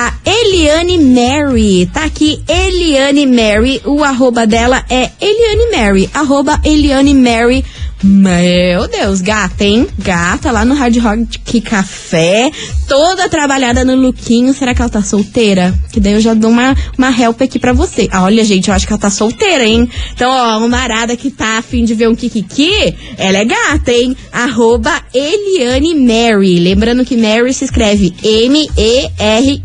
A 0.00 0.14
Eliane 0.24 0.96
Mary, 0.96 1.90
tá 1.92 2.04
aqui, 2.04 2.40
Eliane 2.46 3.26
Mary, 3.26 3.82
o 3.84 4.04
arroba 4.04 4.46
dela 4.46 4.84
é 4.88 5.10
Eliane 5.20 5.76
Mary, 5.76 6.10
arroba 6.14 6.60
Eliane 6.64 7.12
Mary. 7.14 7.64
Meu 8.02 8.86
Deus, 8.86 9.20
gata, 9.20 9.64
hein? 9.64 9.88
Gata 9.98 10.52
lá 10.52 10.64
no 10.64 10.72
Hard 10.72 10.96
Rock 10.98 11.60
Café, 11.60 12.48
toda 12.86 13.28
trabalhada 13.28 13.84
no 13.84 13.96
lookinho. 13.96 14.54
Será 14.54 14.72
que 14.72 14.80
ela 14.80 14.88
tá 14.88 15.02
solteira? 15.02 15.74
Que 15.90 15.98
daí 15.98 16.12
eu 16.12 16.20
já 16.20 16.32
dou 16.32 16.48
uma, 16.48 16.76
uma 16.96 17.10
help 17.10 17.42
aqui 17.42 17.58
pra 17.58 17.72
você. 17.72 18.08
Ah, 18.12 18.22
olha, 18.22 18.44
gente, 18.44 18.68
eu 18.68 18.74
acho 18.74 18.86
que 18.86 18.92
ela 18.92 19.00
tá 19.00 19.10
solteira, 19.10 19.64
hein? 19.64 19.90
Então, 20.14 20.30
ó, 20.30 20.64
uma 20.64 20.78
arada 20.78 21.16
que 21.16 21.28
tá 21.28 21.58
afim 21.58 21.84
de 21.84 21.92
ver 21.94 22.08
um 22.08 22.14
kikiki, 22.14 22.94
ela 23.16 23.38
é 23.38 23.44
gata, 23.44 23.90
hein? 23.90 24.16
Arroba 24.32 24.92
Eliane 25.12 25.92
Mary. 25.96 26.60
Lembrando 26.60 27.04
que 27.04 27.16
Mary 27.16 27.52
se 27.52 27.64
escreve 27.64 28.14
M-E-R-Y. 28.22 29.62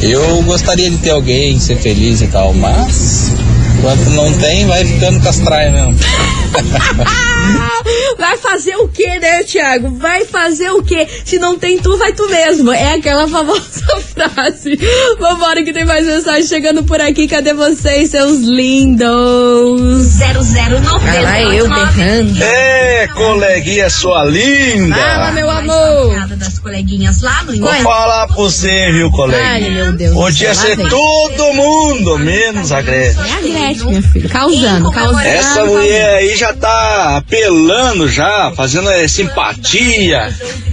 Eu 0.00 0.40
gostaria 0.44 0.88
de 0.88 0.96
ter 0.98 1.10
alguém, 1.10 1.58
ser 1.58 1.76
feliz 1.76 2.20
e 2.22 2.28
tal, 2.28 2.54
mas 2.54 3.32
Enquanto 3.78 4.10
não 4.10 4.32
tem, 4.34 4.66
vai 4.66 4.84
ficando 4.84 5.20
com 5.20 5.28
as 5.28 5.38
traias 5.38 5.72
mesmo. 5.72 5.96
Vai 8.16 8.36
fazer 8.38 8.76
o 8.76 8.88
que, 8.88 9.06
né, 9.18 9.42
Thiago? 9.42 9.90
Vai 9.98 10.24
fazer 10.24 10.70
o 10.70 10.82
que? 10.82 11.06
Se 11.24 11.38
não 11.38 11.58
tem 11.58 11.78
tu, 11.78 11.96
vai 11.96 12.12
tu 12.12 12.28
mesmo. 12.28 12.72
É 12.72 12.94
aquela 12.94 13.26
famosa 13.28 13.60
frase. 14.14 14.78
Vambora 15.18 15.62
que 15.62 15.72
tem 15.72 15.84
mais 15.84 16.06
mensagem 16.06 16.44
chegando 16.46 16.84
por 16.84 17.00
aqui. 17.00 17.26
Cadê 17.28 17.52
vocês, 17.52 18.10
seus 18.10 18.40
lindos? 18.40 20.18
0090. 20.18 20.98
Cara, 21.00 21.54
eu 21.54 21.68
berrando. 21.68 22.42
É, 22.42 23.08
coleguinha 23.08 23.90
sua 23.90 24.24
linda. 24.24 24.96
Fala, 24.96 25.32
meu 25.32 25.50
amor. 25.50 26.26
das 26.36 26.58
coleguinhas 26.58 27.20
lá 27.20 27.42
no 27.44 27.56
Vou 27.58 27.74
falar 27.74 28.26
pra 28.26 28.36
você, 28.36 28.90
viu, 28.92 29.10
coleguinha? 29.10 29.48
Ai, 29.48 29.70
meu 29.70 29.92
Deus. 29.92 30.14
Podia 30.14 30.54
ser 30.54 30.76
vem. 30.76 30.88
todo 30.88 31.52
mundo, 31.54 32.18
menos 32.18 32.72
a 32.72 32.80
Gretchen. 32.80 33.22
É 33.22 33.32
a 33.32 33.40
Gretchen, 33.40 33.90
meu 33.90 34.02
filho. 34.02 34.28
Causando, 34.28 34.90
causando. 34.90 35.20
Essa 35.20 35.64
mulher 35.64 36.16
aí 36.16 36.36
já 36.36 36.52
tá 36.52 37.16
apelando 37.16 37.97
já, 38.06 38.52
fazendo 38.54 38.90
é, 38.90 39.08
simpatia. 39.08 40.32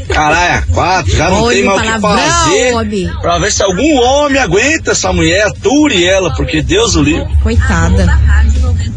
Caralho, 0.10 0.60
a 0.60 0.74
quatro, 0.74 1.16
já 1.16 1.30
não 1.30 1.48
tem 1.50 1.64
mais 1.64 1.80
o 1.80 1.94
que 1.94 2.00
fazer. 2.00 2.74
homem. 2.74 3.12
Pra 3.22 3.38
ver 3.40 3.52
se 3.52 3.64
algum 3.64 4.00
homem 4.00 4.40
aguenta 4.40 4.92
essa 4.92 5.12
mulher, 5.12 5.48
ature 5.48 6.06
ela, 6.06 6.34
porque 6.36 6.62
Deus 6.62 6.96
o 6.96 7.02
livre. 7.02 7.28
Coitada. 7.42 8.20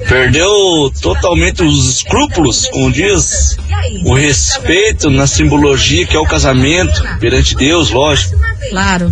Perdeu 0.06 0.92
totalmente 1.00 1.62
os 1.62 1.96
escrúpulos, 1.96 2.68
como 2.68 2.90
diz, 2.90 3.56
o 4.04 4.14
respeito 4.14 5.08
na 5.10 5.26
simbologia 5.26 6.06
que 6.06 6.16
é 6.16 6.20
o 6.20 6.26
casamento 6.26 7.02
perante 7.18 7.54
Deus, 7.54 7.90
lógico. 7.90 8.36
Claro. 8.70 9.10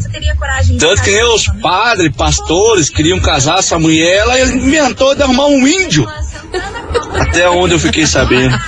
Tanto 0.79 1.03
que 1.03 1.11
nem 1.11 1.25
os 1.25 1.47
padres, 1.63 2.13
pastores 2.17 2.91
queriam 2.91 3.21
casar 3.21 3.59
essa 3.59 3.79
mulher, 3.79 4.19
ela 4.19 4.41
inventou 4.41 5.15
de 5.15 5.23
arrumar 5.23 5.47
um 5.47 5.67
índio. 5.67 6.07
Até 7.15 7.49
onde 7.49 7.75
eu 7.75 7.79
fiquei 7.79 8.07
sabendo. 8.07 8.59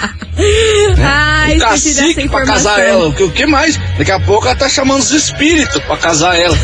Ai, 0.98 1.56
um 1.56 1.58
cacique 1.58 2.28
pra 2.28 2.44
casar 2.44 2.80
ela. 2.80 3.08
O 3.08 3.12
que, 3.14 3.22
o 3.24 3.30
que 3.30 3.46
mais? 3.46 3.76
Daqui 3.98 4.12
a 4.12 4.20
pouco 4.20 4.46
ela 4.46 4.56
tá 4.56 4.68
chamando 4.68 5.00
os 5.00 5.10
espíritos 5.10 5.82
pra 5.82 5.96
casar 5.96 6.38
ela. 6.38 6.56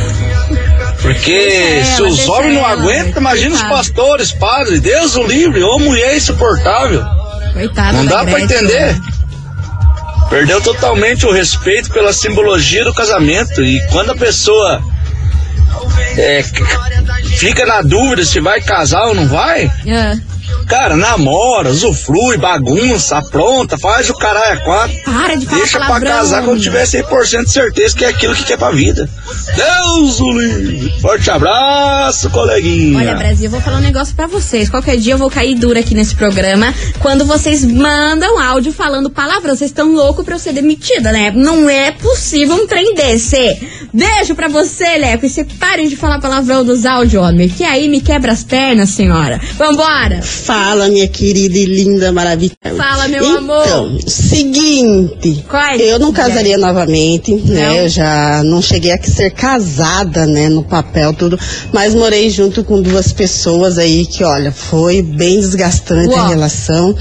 Porque 1.03 1.33
Deixa 1.33 1.97
se 1.97 2.01
ela, 2.03 2.09
os 2.09 2.29
homens 2.29 2.55
não 2.55 2.61
ela, 2.63 2.73
aguentam, 2.73 3.21
imagina 3.21 3.55
os 3.55 3.63
pastores, 3.63 4.33
padres, 4.33 4.81
Deus 4.81 5.17
o 5.17 5.23
livre, 5.25 5.63
ô 5.63 5.79
mulher 5.79 6.17
insuportável. 6.17 7.05
Coitada 7.53 7.93
Não 7.93 8.07
dá 8.07 8.25
pra 8.25 8.39
Gretchen. 8.39 8.45
entender. 8.59 8.97
Perdeu 10.31 10.61
totalmente 10.61 11.27
o 11.27 11.31
respeito 11.33 11.91
pela 11.91 12.13
simbologia 12.13 12.85
do 12.85 12.95
casamento. 12.95 13.63
E 13.63 13.79
quando 13.89 14.11
a 14.13 14.17
pessoa 14.17 14.83
é, 16.17 16.43
fica 17.37 17.67
na 17.67 17.83
dúvida 17.83 18.25
se 18.25 18.41
vai 18.41 18.61
casar 18.61 19.05
ou 19.09 19.15
não 19.15 19.29
vai, 19.29 19.71
Ah, 19.89 20.17
cara, 20.65 20.97
namora, 20.97 21.71
usufrui, 21.71 22.37
bagunça, 22.37 23.19
apronta, 23.19 23.79
faz 23.79 24.09
o 24.11 24.15
caralho 24.15 24.61
a 24.61 24.65
quatro. 24.65 24.97
para 25.05 25.37
de 25.37 25.47
falar 25.47 25.59
Deixa 25.59 25.79
pra 25.79 26.01
casar 26.01 26.45
quando 26.45 26.61
tiver 26.61 26.85
100% 26.85 27.45
de 27.45 27.51
certeza 27.51 27.97
que 27.97 28.05
é 28.05 28.09
aquilo 28.09 28.35
que 28.35 28.45
quer 28.45 28.59
pra 28.59 28.71
vida. 28.71 29.09
Deus 29.55 30.21
o 30.21 30.33
livre. 30.33 31.01
Forte 31.01 31.31
abraço, 31.31 32.31
coleguinha. 32.31 32.99
Olha, 32.99 33.15
Brasil, 33.15 33.47
eu 33.47 33.51
vou 33.51 33.61
falar 33.61 33.79
um 33.79 33.83
negócio 33.83 34.15
pra 34.15 34.27
vocês. 34.27 34.69
Qualquer 34.69 34.97
dia 34.97 35.15
eu 35.15 35.19
vou 35.19 35.31
cair 35.31 35.55
dura 35.55 35.81
aqui 35.81 35.95
nesse 35.95 36.15
programa. 36.15 36.73
Quando 37.01 37.25
vocês 37.25 37.65
mandam 37.65 38.39
áudio 38.41 38.73
falando 38.73 39.11
palavrão, 39.11 39.55
vocês 39.55 39.71
estão 39.71 39.93
loucos 39.93 40.25
pra 40.25 40.35
eu 40.35 40.39
ser 40.39 40.53
demitida, 40.53 41.13
né? 41.13 41.31
Não 41.31 41.69
é 41.69 41.93
possível 41.93 42.55
um 42.57 42.67
trem 42.67 42.95
desse. 42.95 43.35
Beijo 43.93 44.35
pra 44.35 44.49
você, 44.49 44.97
Leco. 44.97 45.27
E 45.27 45.31
você 45.31 45.45
parem 45.45 45.89
de 45.89 45.97
falar 45.97 46.21
palavrão 46.21 46.65
dos 46.65 46.85
áudios, 46.87 47.23
homem. 47.23 47.49
Que 47.49 47.65
aí 47.65 47.89
me 47.89 48.01
quebra 48.01 48.33
as 48.33 48.43
pernas, 48.43 48.91
senhora. 48.91 49.41
Vambora. 49.57 50.23
Fala, 50.23 50.54
minha 50.91 51.09
querida 51.09 51.57
e 51.57 51.65
linda, 51.65 52.13
maravilhosa. 52.13 52.55
Fala, 52.77 53.09
meu 53.09 53.25
então, 53.25 53.39
amor. 53.39 53.99
seguinte. 54.07 55.45
Qual 55.49 55.63
é? 55.63 55.77
Eu 55.77 55.99
não 55.99 56.13
casaria 56.13 56.59
novamente, 56.59 57.33
Não? 57.33 57.55
né? 57.55 57.85
Eu 57.85 57.89
já 57.89 58.43
não 58.45 58.61
cheguei 58.63 58.93
a 58.93 59.03
ser 59.03 59.31
casada, 59.31 60.27
né? 60.27 60.49
No 60.49 60.63
papel, 60.63 61.13
tudo. 61.13 61.39
Mas 61.73 61.95
morei 61.95 62.31
junto 62.31 62.63
com 62.65 62.81
duas 62.81 63.13
pessoas 63.13 63.79
aí 63.79 64.07
que, 64.07 64.25
olha, 64.25 64.53
foi 64.53 65.03
bem 65.03 65.41
desgastante 65.41 66.15
a 66.15 66.29
relação. 66.29 66.95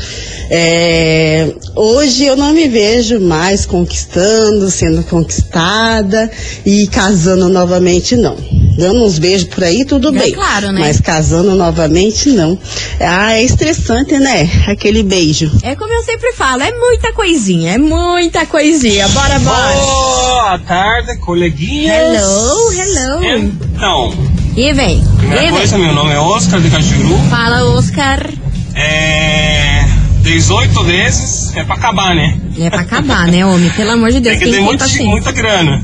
É, 0.50 1.54
hoje 1.76 2.26
eu 2.26 2.36
não 2.36 2.54
me 2.54 2.68
vejo 2.68 3.20
mais 3.20 3.66
conquistando, 3.66 4.70
sendo 4.70 5.04
conquistada 5.04 6.30
e 6.66 6.88
casando 6.88 7.50
novamente, 7.50 8.16
não. 8.16 8.36
Dando 8.78 9.04
uns 9.06 9.20
beijos 9.20 9.48
por 9.48 9.64
aí, 9.64 9.86
tudo 9.86 10.10
É 10.10 10.12
bem. 10.20 10.32
claro, 10.34 10.72
né? 10.72 10.80
Mas 10.80 11.00
casando 11.00 11.56
novamente, 11.56 12.30
não. 12.32 12.58
Ah, 13.00 13.34
é 13.34 13.44
estressante, 13.44 14.18
né? 14.20 14.50
Aquele 14.68 15.04
beijo. 15.04 15.52
É 15.62 15.76
como 15.76 15.94
eu 15.94 16.04
sempre 16.04 16.34
falo, 16.34 16.64
é 16.64 16.72
muita 16.72 17.14
coisinha, 17.14 17.74
é 17.74 17.78
muita 17.78 18.46
coisinha. 18.48 19.08
Bora, 19.10 19.40
bora. 19.40 19.74
Boa 19.76 20.60
tarde, 20.60 21.18
coleguinhas. 21.18 21.96
Hello, 22.16 22.72
hello. 22.74 23.24
Então, 23.76 24.14
E 24.58 24.74
vem. 24.74 25.04
primeira 25.18 25.46
E 25.46 25.52
coisa, 25.52 25.76
vem. 25.78 25.86
meu 25.86 25.94
nome 25.96 26.12
é 26.14 26.20
Oscar 26.20 26.60
de 26.60 26.70
Cajuru. 26.70 27.18
Fala, 27.30 27.64
Oscar. 27.76 28.28
É. 28.76 29.86
18 30.22 30.84
vezes 30.84 31.56
é 31.56 31.64
pra 31.64 31.76
acabar, 31.76 32.16
né? 32.16 32.40
É 32.60 32.70
pra 32.70 32.82
acabar, 32.82 33.28
né, 33.28 33.46
homem? 33.46 33.70
Pelo 33.72 33.92
amor 33.92 34.12
de 34.12 34.20
Deus, 34.22 34.38
Tem 34.38 34.46
que 34.48 34.52
ter 34.52 34.58
tem 34.58 34.66
muita, 34.66 34.88
muita 35.04 35.32
grana. 35.32 35.84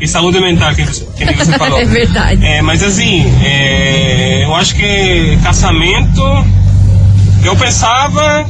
E 0.00 0.06
saúde 0.06 0.40
mental, 0.40 0.74
que, 0.74 0.84
que 0.84 1.24
nem 1.24 1.34
você 1.34 1.52
falou. 1.58 1.78
É 1.80 1.84
verdade. 1.84 2.44
É, 2.44 2.60
mas 2.62 2.82
assim, 2.82 3.24
é, 3.42 4.44
eu 4.44 4.54
acho 4.54 4.74
que 4.74 5.38
casamento, 5.42 6.22
eu 7.44 7.56
pensava 7.56 8.46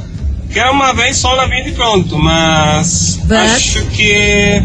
que 0.51 0.59
era 0.59 0.71
uma 0.73 0.93
vez 0.93 1.17
só 1.17 1.37
na 1.37 1.45
vida 1.47 1.69
e 1.69 1.73
pronto, 1.73 2.19
mas 2.19 3.19
But- 3.25 3.37
acho 3.39 3.83
que 3.87 4.63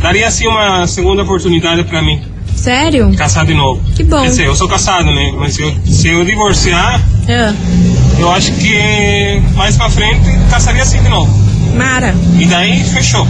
daria 0.00 0.26
assim 0.28 0.46
uma 0.46 0.86
segunda 0.86 1.22
oportunidade 1.22 1.84
pra 1.84 2.02
mim, 2.02 2.20
Sério? 2.54 3.12
casar 3.16 3.44
de 3.44 3.54
novo. 3.54 3.80
Que 3.94 4.02
bom. 4.02 4.22
Quer 4.22 4.28
dizer, 4.30 4.46
eu 4.46 4.56
sou 4.56 4.68
casado, 4.68 5.06
né? 5.12 5.32
Mas 5.38 5.54
se 5.54 5.62
eu, 5.62 5.74
se 5.86 6.08
eu 6.08 6.24
divorciar, 6.24 7.00
Ah, 7.28 7.54
eu 8.18 8.32
acho 8.32 8.52
que 8.52 9.42
mais 9.54 9.76
pra 9.76 9.90
frente 9.90 10.24
casaria 10.50 10.82
assim 10.82 11.02
de 11.02 11.08
novo. 11.08 11.30
Mara. 11.76 12.14
E 12.38 12.46
daí 12.46 12.82
fechou. 12.84 13.26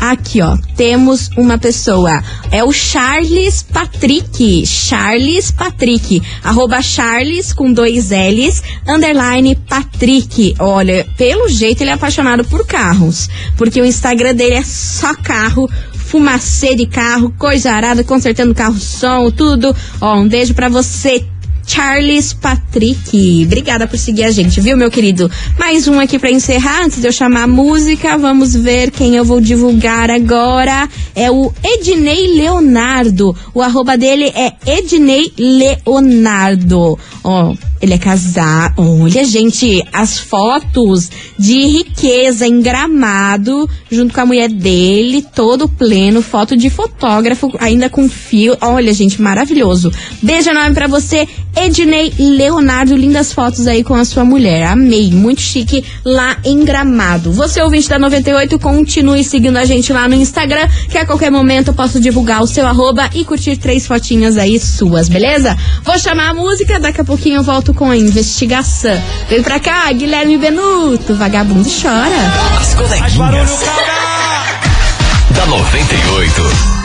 Aqui, 0.00 0.40
ó, 0.42 0.56
temos 0.76 1.28
uma 1.36 1.58
pessoa. 1.58 2.22
É 2.50 2.62
o 2.62 2.72
Charles 2.72 3.62
Patrick. 3.62 4.66
Charles 4.66 5.50
Patrick. 5.50 6.22
Arroba 6.42 6.82
Charles 6.82 7.52
com 7.52 7.72
dois 7.72 8.10
L's, 8.10 8.62
underline 8.86 9.56
Patrick. 9.68 10.54
Olha, 10.58 11.06
pelo 11.16 11.48
jeito 11.48 11.82
ele 11.82 11.90
é 11.90 11.94
apaixonado 11.94 12.44
por 12.44 12.66
carros. 12.66 13.28
Porque 13.56 13.80
o 13.80 13.84
Instagram 13.84 14.34
dele 14.34 14.54
é 14.54 14.62
só 14.62 15.14
carro 15.14 15.68
fumacê 16.06 16.74
de 16.74 16.86
carro, 16.86 17.34
coisa 17.36 17.72
arada, 17.72 18.04
consertando 18.04 18.54
carro, 18.54 18.78
som, 18.78 19.30
tudo. 19.30 19.74
Ó, 20.00 20.16
um 20.16 20.28
beijo 20.28 20.54
pra 20.54 20.68
você, 20.68 21.24
Charles 21.66 22.32
Patrick. 22.32 23.44
Obrigada 23.44 23.86
por 23.86 23.98
seguir 23.98 24.24
a 24.24 24.30
gente, 24.30 24.60
viu, 24.60 24.76
meu 24.76 24.90
querido? 24.90 25.30
Mais 25.58 25.88
um 25.88 25.98
aqui 25.98 26.18
pra 26.18 26.30
encerrar, 26.30 26.84
antes 26.84 27.00
de 27.00 27.06
eu 27.06 27.12
chamar 27.12 27.42
a 27.42 27.46
música. 27.48 28.16
Vamos 28.16 28.54
ver 28.54 28.90
quem 28.90 29.16
eu 29.16 29.24
vou 29.24 29.40
divulgar 29.40 30.10
agora. 30.10 30.88
É 31.14 31.30
o 31.30 31.52
Ednei 31.62 32.34
Leonardo. 32.34 33.36
O 33.52 33.60
arroba 33.60 33.96
dele 33.96 34.32
é 34.34 34.52
Ednei 34.64 35.32
Leonardo. 35.36 36.98
Ó, 37.24 37.54
ele 37.80 37.94
é 37.94 37.98
casado. 37.98 38.74
Olha, 38.76 39.24
gente, 39.24 39.84
as 39.92 40.18
fotos 40.18 41.10
de 41.38 41.66
riqueza 41.66 42.46
em 42.46 42.60
gramado, 42.60 43.68
junto 43.90 44.14
com 44.14 44.20
a 44.20 44.26
mulher 44.26 44.48
dele, 44.48 45.24
todo 45.34 45.68
pleno, 45.68 46.22
foto 46.22 46.56
de 46.56 46.70
fotógrafo, 46.70 47.52
ainda 47.58 47.88
com 47.88 48.08
fio. 48.08 48.56
Olha, 48.60 48.92
gente, 48.92 49.20
maravilhoso. 49.20 49.92
Beijo 50.22 50.50
enorme 50.50 50.74
pra 50.74 50.86
você, 50.86 51.28
Ednei 51.56 52.12
Leonardo. 52.18 52.94
Lindas 52.94 53.32
fotos 53.32 53.66
aí 53.66 53.82
com 53.82 53.94
a 53.94 54.04
sua 54.04 54.24
mulher. 54.24 54.64
Amei, 54.64 55.10
muito 55.10 55.40
chique 55.40 55.84
lá 56.04 56.36
em 56.44 56.64
gramado. 56.64 57.32
Você, 57.32 57.60
ouvinte 57.62 57.88
da 57.88 57.98
98, 57.98 58.58
continue 58.58 59.24
seguindo 59.24 59.56
a 59.56 59.64
gente 59.64 59.92
lá 59.92 60.08
no 60.08 60.14
Instagram, 60.14 60.68
que 60.90 60.98
a 60.98 61.06
qualquer 61.06 61.30
momento 61.30 61.68
eu 61.68 61.74
posso 61.74 61.98
divulgar 61.98 62.42
o 62.42 62.46
seu 62.46 62.66
arroba 62.66 63.08
e 63.14 63.24
curtir 63.24 63.56
três 63.56 63.86
fotinhas 63.86 64.36
aí 64.36 64.58
suas, 64.58 65.08
beleza? 65.08 65.56
Vou 65.82 65.98
chamar 65.98 66.30
a 66.30 66.34
música, 66.34 66.78
daqui 66.78 67.00
a 67.00 67.04
pouquinho 67.04 67.36
eu 67.36 67.42
volto 67.42 67.72
com 67.72 67.90
a 67.90 67.96
investigação. 67.96 69.00
Vem 69.28 69.42
pra 69.42 69.58
cá, 69.58 69.90
Guilherme 69.92 70.36
Benuto, 70.36 71.14
vagabundo 71.14 71.68
chora. 71.68 72.60
As 72.60 72.74
coleguinhas. 72.74 73.64
da 75.30 75.46
98. 75.46 76.75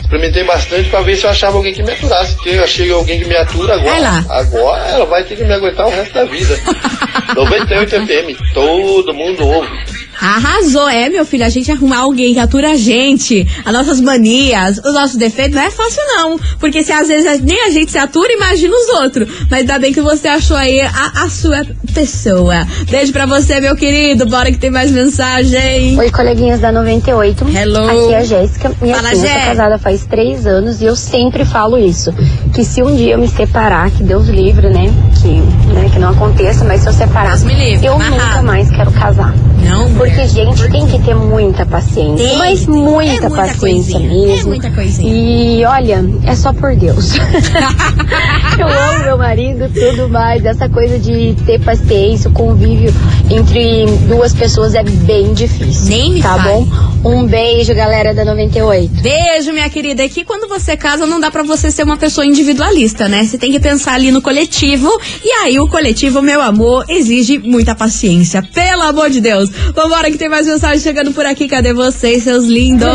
Experimentei 0.00 0.44
bastante 0.44 0.88
pra 0.90 1.00
ver 1.00 1.16
se 1.16 1.24
eu 1.24 1.30
achava 1.30 1.56
alguém 1.56 1.72
que 1.72 1.82
me 1.82 1.90
aturasse. 1.90 2.34
Porque 2.34 2.50
eu 2.50 2.64
achei 2.64 2.90
alguém 2.92 3.18
que 3.20 3.24
me 3.28 3.36
atura 3.36 3.78
Vai 3.78 3.88
agora. 3.88 4.00
lá. 4.00 4.24
Agora 4.38 4.88
ela 4.88 5.06
vai 5.06 5.24
ter 5.24 5.36
que 5.36 5.44
me 5.44 5.52
aguentar 5.52 5.86
o 5.86 5.90
resto 5.90 6.14
da 6.14 6.24
vida. 6.24 6.58
98 7.34 7.90
FM, 7.90 8.52
todo 8.54 9.14
mundo 9.14 9.46
ouve. 9.46 10.03
Arrasou, 10.24 10.88
é, 10.88 11.10
meu 11.10 11.26
filho. 11.26 11.44
A 11.44 11.50
gente 11.50 11.70
arrumar 11.70 11.98
alguém 11.98 12.32
que 12.32 12.40
atura 12.40 12.70
a 12.70 12.76
gente, 12.76 13.46
as 13.62 13.72
nossas 13.72 14.00
manias, 14.00 14.78
os 14.78 14.94
nossos 14.94 15.16
defeitos, 15.16 15.54
não 15.54 15.62
é 15.62 15.70
fácil, 15.70 16.02
não. 16.16 16.40
Porque 16.58 16.82
se 16.82 16.92
às 16.92 17.08
vezes 17.08 17.42
nem 17.42 17.66
a 17.66 17.70
gente 17.70 17.92
se 17.92 17.98
atura, 17.98 18.32
imagina 18.32 18.74
os 18.74 18.88
outros. 19.00 19.28
Mas 19.50 19.60
ainda 19.60 19.78
bem 19.78 19.92
que 19.92 20.00
você 20.00 20.26
achou 20.28 20.56
aí 20.56 20.80
a, 20.80 21.24
a 21.24 21.28
sua 21.28 21.66
pessoa. 21.92 22.66
Beijo 22.90 23.12
pra 23.12 23.26
você, 23.26 23.60
meu 23.60 23.76
querido. 23.76 24.24
Bora 24.24 24.50
que 24.50 24.56
tem 24.56 24.70
mais 24.70 24.90
mensagem. 24.90 25.98
Oi, 25.98 26.10
coleguinhas 26.10 26.58
da 26.58 26.72
98. 26.72 27.46
Hello. 27.54 27.86
Aqui 27.86 28.14
é 28.14 28.16
a 28.16 28.24
Jéssica. 28.24 28.72
E 28.82 28.94
Fala, 28.94 29.12
eu 29.12 29.20
Jé. 29.20 29.44
casada 29.46 29.78
faz 29.78 30.06
três 30.06 30.46
anos 30.46 30.80
e 30.80 30.86
eu 30.86 30.96
sempre 30.96 31.44
falo 31.44 31.76
isso. 31.76 32.10
Que 32.54 32.64
se 32.64 32.82
um 32.82 32.96
dia 32.96 33.12
eu 33.12 33.18
me 33.18 33.28
separar, 33.28 33.90
que 33.90 34.02
Deus 34.02 34.28
livre, 34.28 34.70
né? 34.70 34.86
Que, 35.20 35.28
né, 35.72 35.90
que 35.92 35.98
não 35.98 36.08
aconteça, 36.08 36.64
mas 36.64 36.80
se 36.80 36.88
eu 36.88 36.92
separar, 36.94 37.30
Deus 37.30 37.42
me 37.42 37.54
livre, 37.54 37.86
eu 37.86 37.94
amarrado. 37.94 38.22
nunca 38.22 38.42
mais 38.42 38.70
quero 38.70 38.90
casar. 38.92 39.34
Não, 39.64 39.92
Porque, 39.94 40.26
gente, 40.28 40.68
tem 40.70 40.86
que 40.86 40.98
ter 41.02 41.14
muita 41.14 41.64
paciência. 41.64 42.28
Tem, 42.28 42.38
mas 42.38 42.66
muita 42.66 43.12
É 43.12 43.20
muita 43.20 43.30
paciência 43.30 43.98
mesmo. 43.98 44.34
é 44.34 44.44
muita 44.44 44.70
coisinha. 44.70 45.14
E 45.14 45.64
olha, 45.64 46.04
é 46.26 46.34
só 46.34 46.52
por 46.52 46.74
Deus. 46.76 47.14
eu 48.58 48.68
amo 48.68 49.04
meu 49.04 49.18
marido, 49.18 49.70
tudo 49.72 50.08
mais. 50.08 50.44
Essa 50.44 50.68
coisa 50.68 50.98
de 50.98 51.34
ter 51.46 51.60
paciência, 51.60 52.28
o 52.30 52.32
convívio 52.32 52.92
entre 53.30 53.86
duas 54.08 54.34
pessoas 54.34 54.74
é 54.74 54.82
bem 54.82 55.32
difícil. 55.32 55.88
Nem 55.88 56.12
me 56.12 56.22
Tá 56.22 56.38
bom? 56.38 56.66
Um 57.04 57.26
beijo, 57.26 57.74
galera 57.74 58.14
da 58.14 58.24
98. 58.24 59.02
Beijo, 59.02 59.52
minha 59.52 59.68
querida. 59.68 60.04
É 60.04 60.08
que 60.08 60.24
quando 60.24 60.48
você 60.48 60.74
casa, 60.76 61.04
não 61.06 61.20
dá 61.20 61.30
pra 61.30 61.42
você 61.42 61.70
ser 61.70 61.82
uma 61.82 61.98
pessoa 61.98 62.24
individualista, 62.24 63.08
né? 63.08 63.24
Você 63.24 63.36
tem 63.36 63.52
que 63.52 63.60
pensar 63.60 63.94
ali 63.94 64.10
no 64.10 64.22
coletivo. 64.22 64.90
E 65.22 65.30
aí, 65.42 65.60
o 65.60 65.68
coletivo, 65.68 66.22
meu 66.22 66.40
amor, 66.40 66.84
exige 66.88 67.38
muita 67.38 67.74
paciência. 67.74 68.42
Pelo 68.54 68.82
amor 68.82 69.10
de 69.10 69.20
Deus. 69.20 69.50
Vambora 69.74 70.10
que 70.10 70.18
tem 70.18 70.28
mais 70.28 70.46
mensagem 70.46 70.78
chegando 70.80 71.12
por 71.12 71.24
aqui. 71.26 71.48
Cadê 71.48 71.72
vocês, 71.72 72.22
seus 72.24 72.44
lindos? 72.46 72.88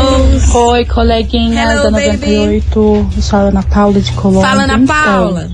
Oi, 0.54 0.84
coleguinhas 0.84 1.70
Hello, 1.70 1.82
da 1.84 1.90
baby. 1.90 2.08
98. 2.16 3.08
Eu 3.16 3.22
sou 3.22 3.38
a 3.38 3.42
Ana 3.42 3.62
Paula 3.62 4.00
de 4.00 4.12
Colômbia. 4.12 4.48
Fala, 4.48 4.62
Ana 4.64 4.74
Então, 4.74 4.86
Paula. 4.94 5.48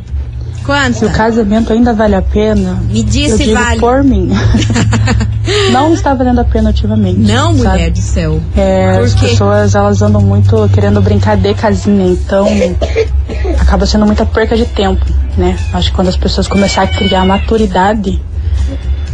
Quanto? 0.65 0.99
Se 0.99 1.05
o 1.05 1.11
casamento 1.13 1.73
ainda 1.73 1.93
vale 1.93 2.17
a 2.17 2.23
pena, 2.23 2.83
Me 2.91 3.03
diz 3.05 3.31
eu 3.31 3.37
se 3.37 3.45
digo 3.45 3.57
vale. 3.61 3.79
por 3.79 4.03
mim. 4.03 4.31
Não 5.71 5.95
está 5.95 6.13
valendo 6.13 6.41
a 6.41 6.45
pena 6.45 6.71
ultimamente. 6.71 7.21
Não, 7.21 7.53
mulher 7.53 7.71
sabe? 7.79 7.91
do 7.93 7.99
céu. 8.01 8.41
É, 8.57 8.99
as 8.99 9.15
pessoas 9.15 9.77
elas 9.77 10.03
andam 10.03 10.21
muito 10.21 10.69
querendo 10.75 11.01
brincar 11.01 11.37
de 11.37 11.55
casinha, 11.55 12.07
então 12.07 12.49
acaba 13.61 13.87
sendo 13.87 14.07
muita 14.07 14.27
perca 14.27 14.57
de 14.57 14.65
tempo, 14.65 15.07
né? 15.39 15.57
Acho 15.73 15.91
que 15.91 15.95
quando 15.95 16.09
as 16.09 16.17
pessoas 16.17 16.49
começarem 16.49 16.93
a 16.93 16.99
criar 16.99 17.25
maturidade 17.25 18.21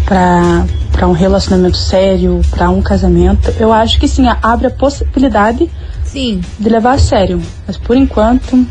para 0.07 0.65
para 1.03 1.09
um 1.09 1.13
relacionamento 1.15 1.77
sério, 1.77 2.41
para 2.49 2.71
um 2.71 2.81
casamento, 2.81 3.53
eu 3.59 3.73
acho 3.73 3.99
que 3.99 4.07
sim, 4.07 4.25
abre 4.41 4.69
a 4.69 4.71
possibilidade 4.71 5.69
Sim. 6.05 6.41
de 6.57 6.69
levar 6.69 6.93
a 6.93 6.99
sério. 6.99 7.43
Mas 7.67 7.77
por 7.77 7.97
enquanto, 7.97 8.65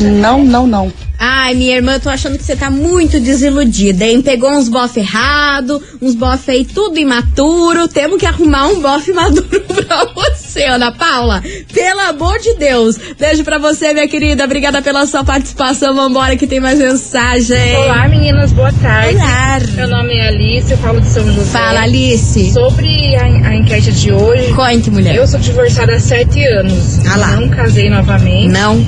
não, 0.00 0.44
não, 0.44 0.68
não. 0.68 0.92
Ai, 1.18 1.54
minha 1.54 1.74
irmã, 1.74 1.94
eu 1.94 2.00
tô 2.00 2.08
achando 2.08 2.38
que 2.38 2.44
você 2.44 2.54
tá 2.54 2.70
muito 2.70 3.18
desiludida, 3.18 4.04
hein? 4.04 4.22
Pegou 4.22 4.50
uns 4.50 4.68
bofe 4.68 5.00
errado, 5.00 5.82
uns 6.00 6.14
bofe 6.14 6.52
aí 6.52 6.64
tudo 6.64 6.96
imaturo. 6.96 7.88
Temos 7.88 8.16
que 8.16 8.26
arrumar 8.26 8.68
um 8.68 8.80
bofe 8.80 9.12
maduro 9.12 9.60
pra 9.66 10.04
você, 10.14 10.29
Ana 10.58 10.92
Paula. 10.92 11.42
Pelo 11.72 12.00
amor 12.00 12.38
de 12.38 12.54
Deus. 12.54 12.96
Beijo 13.18 13.44
pra 13.44 13.58
você, 13.58 13.92
minha 13.92 14.08
querida. 14.08 14.44
Obrigada 14.44 14.82
pela 14.82 15.06
sua 15.06 15.22
participação. 15.24 15.94
Vambora 15.94 16.36
que 16.36 16.46
tem 16.46 16.60
mais 16.60 16.78
mensagem. 16.78 17.76
Olá, 17.76 18.08
meninas, 18.08 18.52
boa 18.52 18.72
tarde. 18.72 19.16
Olá. 19.16 19.58
Meu 19.74 19.88
nome 19.88 20.16
é 20.16 20.28
Alice, 20.28 20.70
eu 20.70 20.78
falo 20.78 21.00
de 21.00 21.08
São 21.08 21.24
José. 21.32 21.50
Fala, 21.50 21.82
Alice. 21.82 22.52
Sobre 22.52 23.14
a, 23.16 23.24
a 23.24 23.54
enquete 23.54 23.92
de 23.92 24.12
hoje. 24.12 24.52
Conte, 24.54 24.90
mulher. 24.90 25.14
Eu 25.14 25.26
sou 25.26 25.38
divorciada 25.38 25.94
há 25.94 26.00
sete 26.00 26.44
anos. 26.44 26.98
Ah 27.06 27.16
lá. 27.16 27.36
Não 27.36 27.48
casei 27.48 27.88
novamente. 27.90 28.48
Não. 28.48 28.84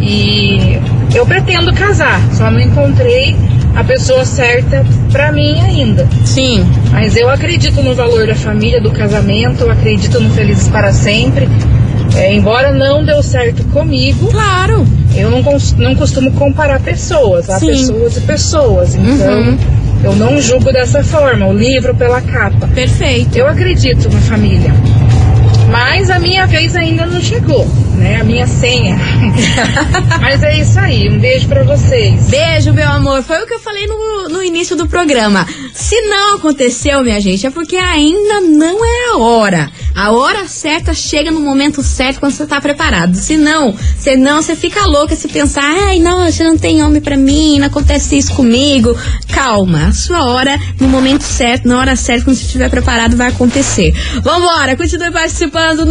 E 0.00 0.78
eu 1.14 1.26
pretendo 1.26 1.72
casar, 1.74 2.20
só 2.32 2.50
não 2.50 2.60
encontrei 2.60 3.36
a 3.74 3.84
pessoa 3.84 4.24
certa 4.24 4.84
pra 5.10 5.32
mim 5.32 5.60
ainda. 5.60 6.06
Sim. 6.24 6.66
Mas 6.90 7.16
eu 7.16 7.28
acredito 7.30 7.82
no 7.82 7.94
valor 7.94 8.26
da 8.26 8.34
família, 8.34 8.80
do 8.80 8.90
casamento, 8.90 9.62
eu 9.62 9.70
acredito 9.70 10.20
no 10.20 10.30
Felizes 10.30 10.68
para 10.68 10.92
Sempre. 10.92 11.48
É, 12.14 12.34
embora 12.34 12.72
não 12.72 13.04
deu 13.04 13.22
certo 13.22 13.64
comigo, 13.72 14.28
claro. 14.30 14.86
Eu 15.14 15.30
não, 15.30 15.42
não 15.78 15.94
costumo 15.94 16.30
comparar 16.32 16.78
pessoas, 16.80 17.48
há 17.48 17.58
Sim. 17.58 17.66
pessoas 17.68 18.16
e 18.16 18.20
pessoas. 18.22 18.94
Então, 18.94 19.38
Uhum. 19.40 19.58
eu 20.04 20.16
não 20.16 20.40
julgo 20.40 20.70
dessa 20.72 21.02
forma, 21.02 21.46
o 21.46 21.52
livro 21.56 21.94
pela 21.94 22.20
capa. 22.20 22.66
Perfeito. 22.74 23.36
Eu 23.38 23.46
acredito 23.48 24.10
na 24.12 24.20
família. 24.20 24.72
Mas 25.70 26.10
a 26.10 26.18
minha 26.18 26.46
vez 26.46 26.76
ainda 26.76 27.06
não 27.06 27.20
chegou, 27.20 27.66
né? 28.02 28.20
A 28.20 28.24
minha 28.24 28.46
senha. 28.46 28.96
Mas 30.20 30.42
é 30.42 30.60
isso 30.60 30.78
aí. 30.78 31.08
Um 31.08 31.18
beijo 31.18 31.48
pra 31.48 31.62
vocês. 31.62 32.28
Beijo, 32.28 32.72
meu 32.72 32.88
amor. 32.88 33.22
Foi 33.22 33.42
o 33.42 33.46
que 33.46 33.54
eu 33.54 33.60
falei 33.60 33.86
no, 33.86 34.28
no 34.28 34.42
início 34.42 34.76
do 34.76 34.86
programa. 34.86 35.46
Se 35.72 36.00
não 36.02 36.36
aconteceu, 36.36 37.02
minha 37.02 37.20
gente, 37.20 37.46
é 37.46 37.50
porque 37.50 37.76
ainda 37.76 38.40
não 38.40 38.84
é 38.84 39.14
a 39.14 39.18
hora. 39.18 39.70
A 39.94 40.10
hora 40.10 40.48
certa 40.48 40.94
chega 40.94 41.30
no 41.30 41.40
momento 41.40 41.82
certo 41.82 42.18
quando 42.20 42.32
você 42.32 42.46
tá 42.46 42.60
preparado. 42.60 43.14
Se 43.14 43.36
não, 43.36 43.74
se 43.98 44.16
não, 44.16 44.42
você 44.42 44.56
fica 44.56 44.86
louca 44.86 45.14
se 45.14 45.28
pensar, 45.28 45.62
ai, 45.62 45.98
nossa, 45.98 46.42
não 46.44 46.56
tem 46.56 46.82
homem 46.82 47.00
pra 47.00 47.16
mim, 47.16 47.58
não 47.58 47.66
acontece 47.66 48.16
isso 48.16 48.34
comigo. 48.34 48.96
Calma, 49.32 49.88
a 49.88 49.92
sua 49.92 50.24
hora, 50.24 50.58
no 50.80 50.88
momento 50.88 51.22
certo, 51.22 51.68
na 51.68 51.78
hora 51.78 51.94
certa, 51.94 52.24
quando 52.24 52.36
você 52.36 52.44
estiver 52.44 52.70
preparado, 52.70 53.16
vai 53.16 53.28
acontecer. 53.28 53.92
Vambora, 54.22 54.76
continue 54.76 55.10
participando, 55.10 55.84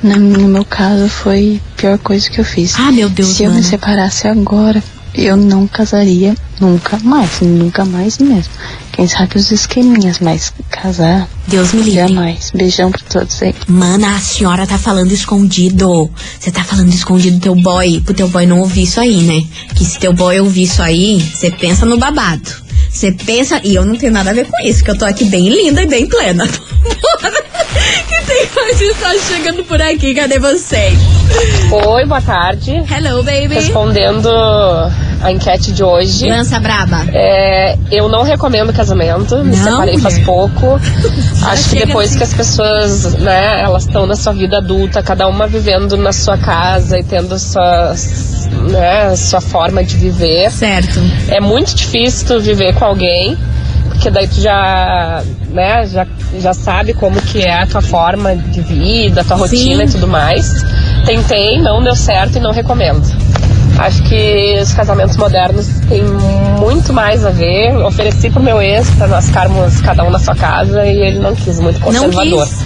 no, 0.02 0.16
no 0.16 0.48
meu 0.48 0.64
caso 0.64 1.08
foi 1.08 1.60
a 1.72 1.80
pior 1.80 1.98
coisa 1.98 2.28
que 2.30 2.40
eu 2.40 2.44
fiz. 2.44 2.74
Ah, 2.78 2.92
meu 2.92 3.08
Deus, 3.08 3.28
Se 3.28 3.44
eu 3.44 3.52
me 3.52 3.62
separasse 3.62 4.28
agora, 4.28 4.82
eu 5.14 5.36
não 5.36 5.66
casaria 5.66 6.34
nunca 6.60 6.98
mais. 7.02 7.40
Nunca 7.40 7.84
mais 7.84 8.18
mesmo. 8.18 8.52
Quem 8.92 9.06
sabe 9.08 9.36
os 9.36 9.50
esqueminhas, 9.50 10.18
mas 10.20 10.52
casar. 10.70 11.28
Deus 11.48 11.72
me 11.72 11.82
livre. 11.82 12.08
Jamais. 12.08 12.50
Beijão 12.54 12.90
pra 12.90 13.00
todos 13.08 13.42
aí. 13.42 13.54
Mana, 13.66 14.16
a 14.16 14.18
senhora 14.18 14.66
tá 14.66 14.78
falando 14.78 15.12
escondido. 15.12 16.10
Você 16.38 16.50
tá 16.50 16.62
falando 16.62 16.92
escondido 16.92 17.38
do 17.38 17.42
teu 17.42 17.54
boy, 17.54 18.00
pro 18.00 18.14
teu 18.14 18.28
boy 18.28 18.46
não 18.46 18.60
ouvir 18.60 18.82
isso 18.82 19.00
aí, 19.00 19.22
né? 19.22 19.44
Que 19.74 19.84
se 19.84 19.98
teu 19.98 20.12
boy 20.12 20.38
ouvir 20.40 20.64
isso 20.64 20.82
aí, 20.82 21.20
você 21.20 21.50
pensa 21.50 21.86
no 21.86 21.98
babado. 21.98 22.61
Você 22.92 23.10
pensa, 23.10 23.60
e 23.64 23.74
eu 23.74 23.84
não 23.84 23.96
tenho 23.96 24.12
nada 24.12 24.30
a 24.30 24.34
ver 24.34 24.46
com 24.46 24.68
isso, 24.68 24.84
que 24.84 24.90
eu 24.90 24.98
tô 24.98 25.04
aqui 25.04 25.24
bem 25.24 25.48
linda 25.48 25.82
e 25.82 25.86
bem 25.86 26.06
plena. 26.06 26.46
Que 28.06 28.26
tem 28.26 28.48
mais 28.54 28.80
está 28.80 29.14
chegando 29.18 29.64
por 29.64 29.80
aqui, 29.80 30.14
cadê 30.14 30.38
vocês? 30.38 30.98
Oi, 31.70 32.04
boa 32.04 32.20
tarde. 32.20 32.70
Hello, 32.70 33.22
baby. 33.22 33.54
Respondendo 33.54 34.28
a 35.22 35.30
enquete 35.30 35.72
de 35.72 35.82
hoje. 35.84 36.28
Lança 36.28 36.58
braba. 36.58 37.04
É, 37.12 37.78
eu 37.90 38.08
não 38.08 38.22
recomendo 38.22 38.72
casamento, 38.72 39.36
me 39.44 39.56
Não, 39.56 39.64
separei 39.64 39.98
faz 39.98 40.14
mulher. 40.14 40.26
pouco. 40.26 40.80
Acho 41.46 41.70
que 41.70 41.86
depois 41.86 42.08
assim. 42.10 42.18
que 42.18 42.24
as 42.24 42.34
pessoas, 42.34 43.14
né, 43.14 43.62
elas 43.62 43.84
estão 43.84 44.06
na 44.06 44.16
sua 44.16 44.32
vida 44.32 44.58
adulta, 44.58 45.02
cada 45.02 45.26
uma 45.28 45.46
vivendo 45.46 45.96
na 45.96 46.12
sua 46.12 46.36
casa 46.36 46.98
e 46.98 47.04
tendo 47.04 47.38
sua, 47.38 47.94
né, 48.70 49.14
sua 49.16 49.40
forma 49.40 49.84
de 49.84 49.96
viver. 49.96 50.50
Certo. 50.50 51.00
É 51.28 51.40
muito 51.40 51.74
difícil 51.74 52.26
tu 52.26 52.40
viver 52.40 52.74
com 52.74 52.84
alguém, 52.84 53.38
porque 53.88 54.10
daí 54.10 54.26
tu 54.26 54.40
já, 54.40 55.22
né, 55.50 55.86
já, 55.86 56.06
já 56.40 56.52
sabe 56.52 56.94
como 56.94 57.20
que 57.22 57.42
é 57.42 57.62
a 57.62 57.66
tua 57.66 57.82
forma 57.82 58.34
de 58.34 58.60
vida, 58.60 59.20
a 59.20 59.24
tua 59.24 59.36
Sim. 59.36 59.42
rotina 59.42 59.84
e 59.84 59.88
tudo 59.88 60.08
mais. 60.08 60.64
Tentei, 61.06 61.60
não 61.60 61.82
deu 61.82 61.94
certo 61.94 62.38
e 62.38 62.40
não 62.40 62.50
recomendo. 62.52 63.02
Acho 63.78 64.02
que 64.04 64.58
os 64.62 64.72
casamentos 64.72 65.16
modernos 65.16 65.66
têm 65.88 66.04
muito 66.58 66.92
mais 66.92 67.24
a 67.24 67.30
ver. 67.30 67.74
Ofereci 67.78 68.30
pro 68.30 68.42
meu 68.42 68.60
ex 68.60 68.88
para 68.90 69.08
nós 69.08 69.26
ficarmos 69.26 69.80
cada 69.80 70.04
um 70.04 70.10
na 70.10 70.18
sua 70.18 70.34
casa 70.34 70.84
e 70.86 71.00
ele 71.00 71.18
não 71.18 71.34
quis, 71.34 71.58
muito 71.58 71.80
conservador. 71.80 72.46
quis. 72.46 72.58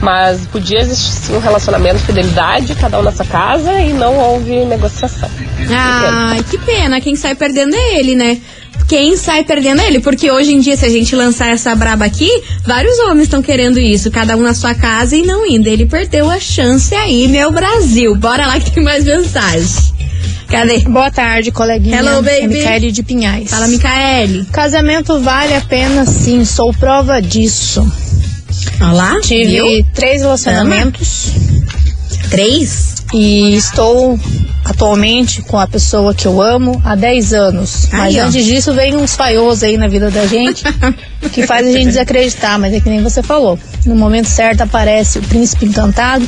Mas 0.00 0.46
podia 0.46 0.80
existir 0.80 1.32
um 1.32 1.40
relacionamento 1.40 1.98
de 1.98 2.04
fidelidade, 2.04 2.74
cada 2.76 3.00
um 3.00 3.02
na 3.02 3.10
sua 3.10 3.24
casa 3.24 3.80
e 3.80 3.92
não 3.92 4.16
houve 4.16 4.64
negociação. 4.64 5.28
Ai, 5.70 6.44
que 6.48 6.58
pena. 6.58 7.00
Quem 7.00 7.16
sai 7.16 7.34
perdendo 7.34 7.74
é 7.74 7.98
ele, 7.98 8.14
né? 8.14 8.38
Quem 8.86 9.16
sai 9.16 9.44
perdendo 9.44 9.82
é 9.82 9.86
ele, 9.88 10.00
porque 10.00 10.30
hoje 10.30 10.54
em 10.54 10.60
dia, 10.60 10.76
se 10.76 10.84
a 10.84 10.88
gente 10.88 11.14
lançar 11.14 11.48
essa 11.48 11.74
braba 11.74 12.04
aqui, 12.06 12.30
vários 12.64 12.98
homens 13.00 13.24
estão 13.24 13.42
querendo 13.42 13.78
isso, 13.78 14.10
cada 14.10 14.34
um 14.36 14.40
na 14.40 14.54
sua 14.54 14.74
casa 14.74 15.14
e 15.16 15.22
não 15.22 15.44
indo. 15.44 15.66
Ele 15.66 15.84
perdeu 15.84 16.30
a 16.30 16.38
chance 16.38 16.94
aí, 16.94 17.28
meu 17.28 17.50
Brasil. 17.50 18.14
Bora 18.14 18.46
lá 18.46 18.58
que 18.58 18.70
tem 18.70 18.82
mais 18.82 19.04
mensagem. 19.04 19.97
Cadê? 20.48 20.78
Boa 20.80 21.10
tarde, 21.10 21.52
coleguinha. 21.52 21.98
Hello, 21.98 22.22
baby. 22.22 22.40
É 22.40 22.46
Micaele 22.46 22.92
de 22.92 23.02
Pinhais. 23.02 23.50
Fala, 23.50 23.68
Micaele. 23.68 24.44
Casamento 24.46 25.20
vale 25.20 25.54
a 25.54 25.60
pena 25.60 26.06
sim, 26.06 26.44
sou 26.44 26.72
prova 26.72 27.20
disso. 27.20 27.86
Olá, 28.80 29.18
Tive 29.20 29.46
viu? 29.46 29.86
três 29.94 30.22
relacionamentos. 30.22 31.32
Três? 32.30 32.96
E 33.12 33.54
estou 33.56 34.18
atualmente 34.64 35.40
com 35.42 35.58
a 35.58 35.66
pessoa 35.66 36.14
que 36.14 36.26
eu 36.26 36.42
amo 36.42 36.80
há 36.84 36.94
10 36.94 37.32
anos. 37.32 37.88
Mas 37.90 38.14
ó. 38.16 38.20
antes 38.20 38.44
disso 38.44 38.74
vem 38.74 38.94
uns 38.96 39.16
faiôs 39.16 39.62
aí 39.62 39.78
na 39.78 39.88
vida 39.88 40.10
da 40.10 40.26
gente 40.26 40.62
que 41.32 41.46
faz 41.46 41.66
a 41.66 41.72
gente 41.72 41.86
desacreditar, 41.86 42.58
mas 42.58 42.74
é 42.74 42.80
que 42.80 42.90
nem 42.90 43.02
você 43.02 43.22
falou. 43.22 43.58
No 43.86 43.96
momento 43.96 44.26
certo 44.26 44.60
aparece 44.60 45.18
o 45.18 45.22
príncipe 45.22 45.64
encantado, 45.64 46.26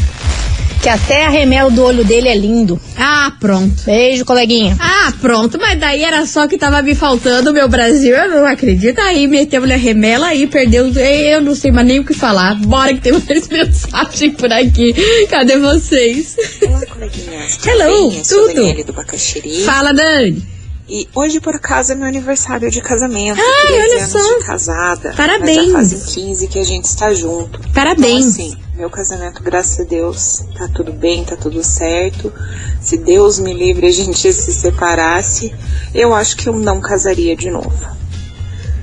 que 0.80 0.88
até 0.88 1.26
a 1.26 1.28
remela 1.28 1.70
do 1.70 1.84
olho 1.84 2.04
dele 2.04 2.28
é 2.28 2.34
lindo. 2.34 2.80
Ah, 2.96 3.32
pronto. 3.38 3.82
Beijo, 3.84 4.24
coleguinha. 4.24 4.76
Ah, 4.80 5.12
pronto, 5.20 5.58
mas 5.60 5.78
daí 5.78 6.02
era 6.02 6.24
só 6.24 6.48
que 6.48 6.56
tava 6.56 6.80
me 6.82 6.94
faltando, 6.94 7.52
meu 7.52 7.68
Brasil, 7.68 8.16
eu 8.16 8.30
não 8.30 8.46
acredito. 8.46 8.98
Aí 9.00 9.26
meteu-lhe 9.26 9.72
a 9.72 9.76
remela 9.76 10.28
aí, 10.28 10.46
perdeu. 10.46 10.88
Eu 10.88 11.40
não 11.42 11.54
sei 11.54 11.70
mais 11.70 11.86
nem 11.86 12.00
o 12.00 12.04
que 12.04 12.14
falar. 12.14 12.54
Bora 12.54 12.94
que 12.94 13.00
tem 13.00 13.12
mais 13.12 13.46
mensagem 13.48 14.30
por 14.30 14.50
aqui. 14.52 14.94
Cadê 15.28 15.58
vocês? 15.58 16.36
Olá, 16.66 16.86
coleguinhas. 16.86 17.58
Hello, 17.64 18.12
sou 18.24 18.48
tudo. 18.48 18.54
Daniele 18.54 18.84
do 18.84 18.92
Bacaxiri. 18.92 19.62
Fala, 19.64 19.92
Dani. 19.92 20.59
E 20.92 21.08
hoje, 21.14 21.38
por 21.38 21.54
acaso, 21.54 21.92
é 21.92 21.94
meu 21.94 22.08
aniversário 22.08 22.68
de 22.68 22.82
casamento. 22.82 23.40
Ai, 23.40 23.66
13 23.68 23.80
olha 23.80 23.98
anos 23.98 24.10
só. 24.10 24.38
de 24.38 24.44
casada. 24.44 25.14
Parabéns. 25.16 25.72
Mas 25.72 25.90
já 25.90 25.96
fazem 25.98 26.26
15 26.26 26.48
que 26.48 26.58
a 26.58 26.64
gente 26.64 26.84
está 26.86 27.14
junto. 27.14 27.60
Parabéns. 27.72 28.36
Então, 28.36 28.46
assim, 28.46 28.56
meu 28.74 28.90
casamento, 28.90 29.40
graças 29.40 29.78
a 29.78 29.88
Deus, 29.88 30.44
tá 30.58 30.66
tudo 30.74 30.92
bem, 30.92 31.22
tá 31.24 31.36
tudo 31.36 31.62
certo. 31.62 32.32
Se 32.80 32.96
Deus 32.96 33.38
me 33.38 33.54
livre 33.54 33.86
a 33.86 33.92
gente 33.92 34.32
se 34.32 34.52
separasse, 34.52 35.54
eu 35.94 36.12
acho 36.12 36.36
que 36.36 36.48
eu 36.48 36.54
não 36.54 36.80
casaria 36.80 37.36
de 37.36 37.50
novo. 37.50 37.86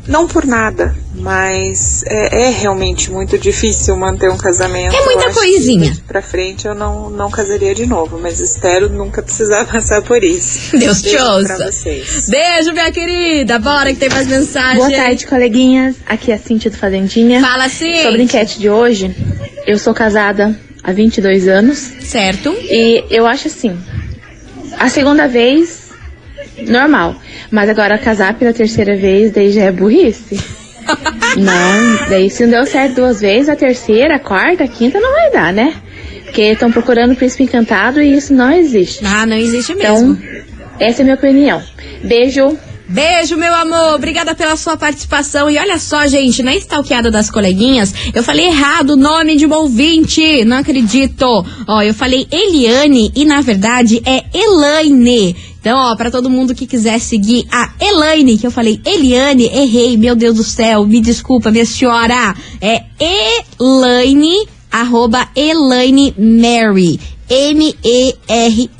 Não 0.07 0.27
por 0.27 0.45
nada, 0.45 0.95
mas 1.13 2.03
é, 2.07 2.47
é 2.47 2.49
realmente 2.49 3.11
muito 3.11 3.37
difícil 3.37 3.95
manter 3.97 4.29
um 4.29 4.37
casamento. 4.37 4.95
É 4.95 5.05
muita 5.05 5.33
coisinha. 5.33 5.97
Pra 6.07 6.21
frente 6.21 6.65
eu 6.65 6.73
não, 6.73 7.09
não 7.09 7.29
casaria 7.29 7.75
de 7.75 7.85
novo, 7.85 8.17
mas 8.21 8.39
espero 8.39 8.89
nunca 8.89 9.21
precisar 9.21 9.65
passar 9.71 10.01
por 10.01 10.23
isso. 10.23 10.77
Deus 10.77 11.01
te 11.01 11.09
Beijo 11.09 11.25
ouça. 11.25 11.55
pra 11.55 11.71
vocês. 11.71 12.27
Beijo, 12.29 12.71
minha 12.71 12.91
querida. 12.91 13.59
Bora 13.59 13.91
que 13.93 13.99
tem 13.99 14.09
mais 14.09 14.27
mensagem. 14.27 14.77
Boa 14.77 14.91
tarde, 14.91 15.27
coleguinhas. 15.27 15.95
Aqui 16.05 16.31
é 16.31 16.35
a 16.35 16.39
Cintia 16.39 16.71
do 16.71 16.77
Fazendinha. 16.77 17.41
Fala, 17.41 17.67
Cintia. 17.67 18.03
Sobre 18.03 18.21
a 18.21 18.23
enquete 18.23 18.59
de 18.59 18.69
hoje, 18.69 19.15
eu 19.65 19.77
sou 19.77 19.93
casada 19.93 20.57
há 20.83 20.91
22 20.93 21.47
anos. 21.47 21.77
Certo. 22.01 22.55
E 22.61 23.03
eu 23.09 23.25
acho 23.27 23.47
assim, 23.47 23.77
a 24.79 24.87
segunda 24.89 25.27
vez, 25.27 25.86
normal. 26.67 27.15
Mas 27.51 27.69
agora 27.69 27.97
casar 27.97 28.33
pela 28.35 28.53
terceira 28.53 28.95
vez, 28.95 29.31
daí 29.31 29.51
já 29.51 29.63
é 29.63 29.71
burrice. 29.71 30.39
não, 31.37 32.09
daí 32.09 32.29
se 32.29 32.43
não 32.45 32.51
deu 32.51 32.65
certo 32.65 32.95
duas 32.95 33.19
vezes, 33.19 33.49
a 33.49 33.55
terceira, 33.55 34.15
a 34.15 34.19
quarta, 34.19 34.63
a 34.63 34.67
quinta 34.67 34.99
não 34.99 35.11
vai 35.13 35.31
dar, 35.31 35.53
né? 35.53 35.73
Porque 36.23 36.41
estão 36.41 36.71
procurando 36.71 37.13
o 37.13 37.15
príncipe 37.15 37.43
encantado 37.43 38.01
e 38.01 38.13
isso 38.13 38.33
não 38.33 38.51
existe. 38.51 39.03
Ah, 39.05 39.25
não 39.25 39.37
existe 39.37 39.71
Então, 39.73 39.95
mesmo. 40.09 40.21
essa 40.79 41.01
é 41.01 41.03
a 41.03 41.05
minha 41.05 41.15
opinião. 41.15 41.61
Beijo. 42.03 42.57
Beijo, 42.89 43.35
meu 43.35 43.53
amor. 43.53 43.95
Obrigada 43.95 44.33
pela 44.33 44.55
sua 44.55 44.77
participação. 44.77 45.49
E 45.49 45.57
olha 45.57 45.77
só, 45.77 46.07
gente, 46.07 46.41
na 46.41 46.55
stalkeada 46.55 47.11
das 47.11 47.29
coleguinhas, 47.29 47.93
eu 48.13 48.23
falei 48.23 48.45
errado 48.45 48.91
o 48.91 48.95
nome 48.95 49.35
de 49.35 49.45
um 49.45 49.53
ouvinte. 49.53 50.45
Não 50.45 50.57
acredito. 50.57 51.45
Ó, 51.67 51.81
eu 51.81 51.93
falei 51.93 52.25
Eliane 52.31 53.11
e 53.13 53.25
na 53.25 53.41
verdade 53.41 54.01
é 54.05 54.23
Elaine. 54.33 55.35
Então, 55.59 55.77
ó, 55.77 55.93
pra 55.97 56.09
todo 56.09 56.29
mundo 56.29 56.55
que 56.55 56.65
quiser 56.65 56.97
seguir 56.99 57.45
a 57.51 57.71
Elaine, 57.77 58.37
que 58.37 58.47
eu 58.47 58.51
falei 58.51 58.79
Eliane, 58.85 59.47
errei, 59.47 59.97
meu 59.97 60.15
Deus 60.15 60.37
do 60.37 60.43
céu, 60.43 60.85
me 60.85 61.01
desculpa, 61.01 61.51
minha 61.51 61.65
senhora. 61.65 62.33
É 62.61 62.83
Elaine, 63.59 64.47
arroba 64.71 65.27
Elaine 65.35 66.15
Mary. 66.17 66.97
M-E-R-Y. 67.29 68.77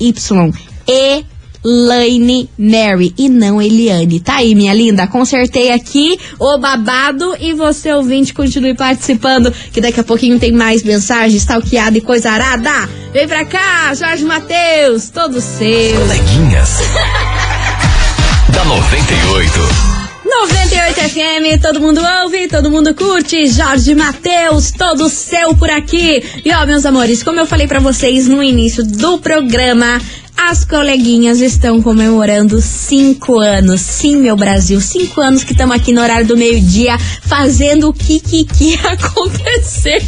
Elaine 1.68 2.50
Mary 2.58 3.14
e 3.18 3.28
não 3.28 3.62
Eliane. 3.62 4.22
Tá 4.22 4.38
aí, 4.38 4.56
minha 4.56 4.74
linda. 4.74 5.06
Consertei 5.06 5.72
aqui 5.72 6.18
o 6.40 6.58
babado 6.58 7.36
e 7.40 7.54
você, 7.54 7.92
ouvinte, 7.92 8.34
continue 8.34 8.74
participando, 8.74 9.52
que 9.52 9.82
daqui 9.82 10.00
a 10.00 10.04
pouquinho 10.04 10.40
tem 10.40 10.54
mais 10.54 10.82
mensagens, 10.84 11.42
stalkeada 11.42 11.98
e 11.98 12.02
coisa 12.02 12.32
arada. 12.32 12.72
Vem 13.12 13.28
pra 13.28 13.44
cá, 13.44 13.94
Jorge 13.94 14.24
Matheus, 14.24 15.10
todo 15.10 15.42
seu. 15.42 16.00
Coleguinhas. 16.00 16.80
da 18.54 18.64
98. 18.64 19.98
98 20.28 21.00
FM, 21.10 21.62
todo 21.62 21.80
mundo 21.80 22.02
ouve, 22.22 22.48
todo 22.48 22.70
mundo 22.70 22.94
curte. 22.94 23.48
Jorge 23.48 23.96
Matheus, 23.96 24.72
todo 24.72 25.10
seu 25.10 25.56
por 25.56 25.70
aqui. 25.70 26.24
E 26.44 26.52
ó, 26.54 26.66
meus 26.66 26.86
amores, 26.86 27.24
como 27.24 27.40
eu 27.40 27.46
falei 27.46 27.68
pra 27.68 27.80
vocês 27.80 28.28
no 28.28 28.44
início 28.44 28.84
do 28.84 29.18
programa, 29.20 30.00
as 30.38 30.64
coleguinhas 30.64 31.42
estão 31.42 31.82
comemorando 31.82 32.62
cinco 32.62 33.40
anos. 33.40 33.82
Sim, 33.82 34.18
meu 34.18 34.36
Brasil, 34.36 34.80
cinco 34.80 35.20
anos 35.20 35.44
que 35.44 35.52
estamos 35.52 35.76
aqui 35.76 35.92
no 35.92 36.02
horário 36.02 36.28
do 36.28 36.38
meio-dia 36.38 36.98
fazendo 37.24 37.90
o 37.90 37.94
que 37.94 38.20
que 38.20 38.46
que 38.46 38.76
acontecer 38.86 40.02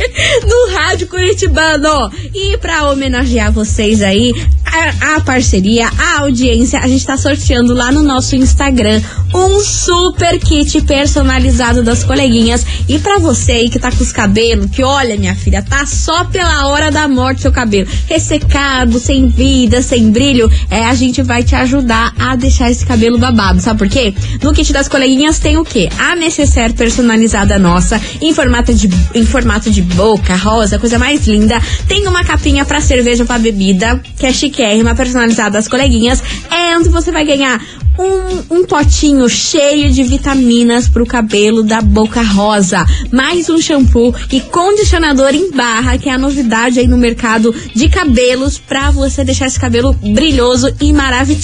no 0.47 0.75
rádio 0.75 1.07
curitibano. 1.07 2.11
E 2.33 2.57
pra 2.59 2.89
homenagear 2.89 3.51
vocês 3.51 4.01
aí, 4.01 4.33
a, 4.65 5.15
a 5.15 5.21
parceria, 5.21 5.89
a 5.97 6.19
audiência, 6.19 6.79
a 6.79 6.87
gente 6.87 7.05
tá 7.05 7.17
sorteando 7.17 7.73
lá 7.73 7.91
no 7.91 8.03
nosso 8.03 8.35
Instagram 8.35 9.01
um 9.33 9.59
super 9.59 10.39
kit 10.39 10.81
personalizado 10.81 11.83
das 11.83 12.03
coleguinhas. 12.03 12.65
E 12.87 12.99
pra 12.99 13.17
você 13.17 13.53
aí 13.53 13.69
que 13.69 13.79
tá 13.79 13.91
com 13.91 14.03
os 14.03 14.11
cabelos, 14.11 14.69
que 14.71 14.83
olha, 14.83 15.17
minha 15.17 15.35
filha, 15.35 15.61
tá 15.61 15.85
só 15.85 16.23
pela 16.25 16.67
hora 16.67 16.91
da 16.91 17.07
morte 17.07 17.41
seu 17.41 17.51
cabelo, 17.51 17.89
ressecado, 18.07 18.99
sem 18.99 19.27
vida, 19.27 19.81
sem 19.81 20.11
brilho, 20.11 20.18
é, 20.69 20.85
a 20.85 20.93
gente 20.93 21.21
vai 21.21 21.43
te 21.43 21.55
ajudar 21.55 22.13
a 22.19 22.35
deixar 22.35 22.69
esse 22.69 22.85
cabelo 22.85 23.17
babado, 23.17 23.61
sabe 23.61 23.79
por 23.79 23.87
quê? 23.87 24.13
No 24.43 24.51
kit 24.51 24.73
das 24.73 24.89
coleguinhas 24.89 25.39
tem 25.39 25.57
o 25.57 25.63
quê? 25.63 25.87
A 25.97 26.13
necessaire 26.13 26.73
personalizada 26.73 27.57
nossa, 27.57 28.01
em 28.21 28.33
formato 28.33 28.73
de, 28.73 28.89
em 29.15 29.25
formato 29.25 29.71
de 29.71 29.81
boca, 29.81 30.35
rosa, 30.35 30.77
coisa 30.77 30.99
mais 30.99 31.25
linda. 31.25 31.61
Tem 31.87 32.05
uma 32.05 32.23
capinha 32.23 32.65
pra 32.65 32.81
cerveja, 32.81 33.23
pra 33.23 33.39
bebida, 33.39 34.01
que 34.17 34.25
é 34.25 34.33
chiquérrima, 34.33 34.93
personalizada 34.93 35.51
das 35.51 35.69
coleguinhas. 35.69 36.21
And 36.51 36.89
você 36.89 37.11
vai 37.11 37.25
ganhar 37.25 37.61
um, 37.99 38.59
um 38.59 38.65
potinho 38.65 39.27
cheio 39.27 39.91
de 39.91 40.03
vitaminas 40.03 40.87
pro 40.87 41.05
cabelo 41.05 41.63
da 41.63 41.81
boca 41.81 42.21
rosa. 42.21 42.85
Mais 43.11 43.49
um 43.49 43.59
shampoo 43.59 44.15
e 44.31 44.39
condicionador 44.39 45.35
em 45.35 45.51
barra, 45.51 45.97
que 45.97 46.07
é 46.07 46.13
a 46.13 46.17
novidade 46.17 46.79
aí 46.79 46.87
no 46.87 46.97
mercado 46.97 47.53
de 47.75 47.89
cabelos, 47.89 48.57
pra 48.57 48.89
você 48.91 49.23
deixar 49.23 49.47
esse 49.47 49.59
cabelo 49.59 49.95
brilhoso 50.13 50.73
e 50.81 50.91
maravilhoso. 50.93 51.39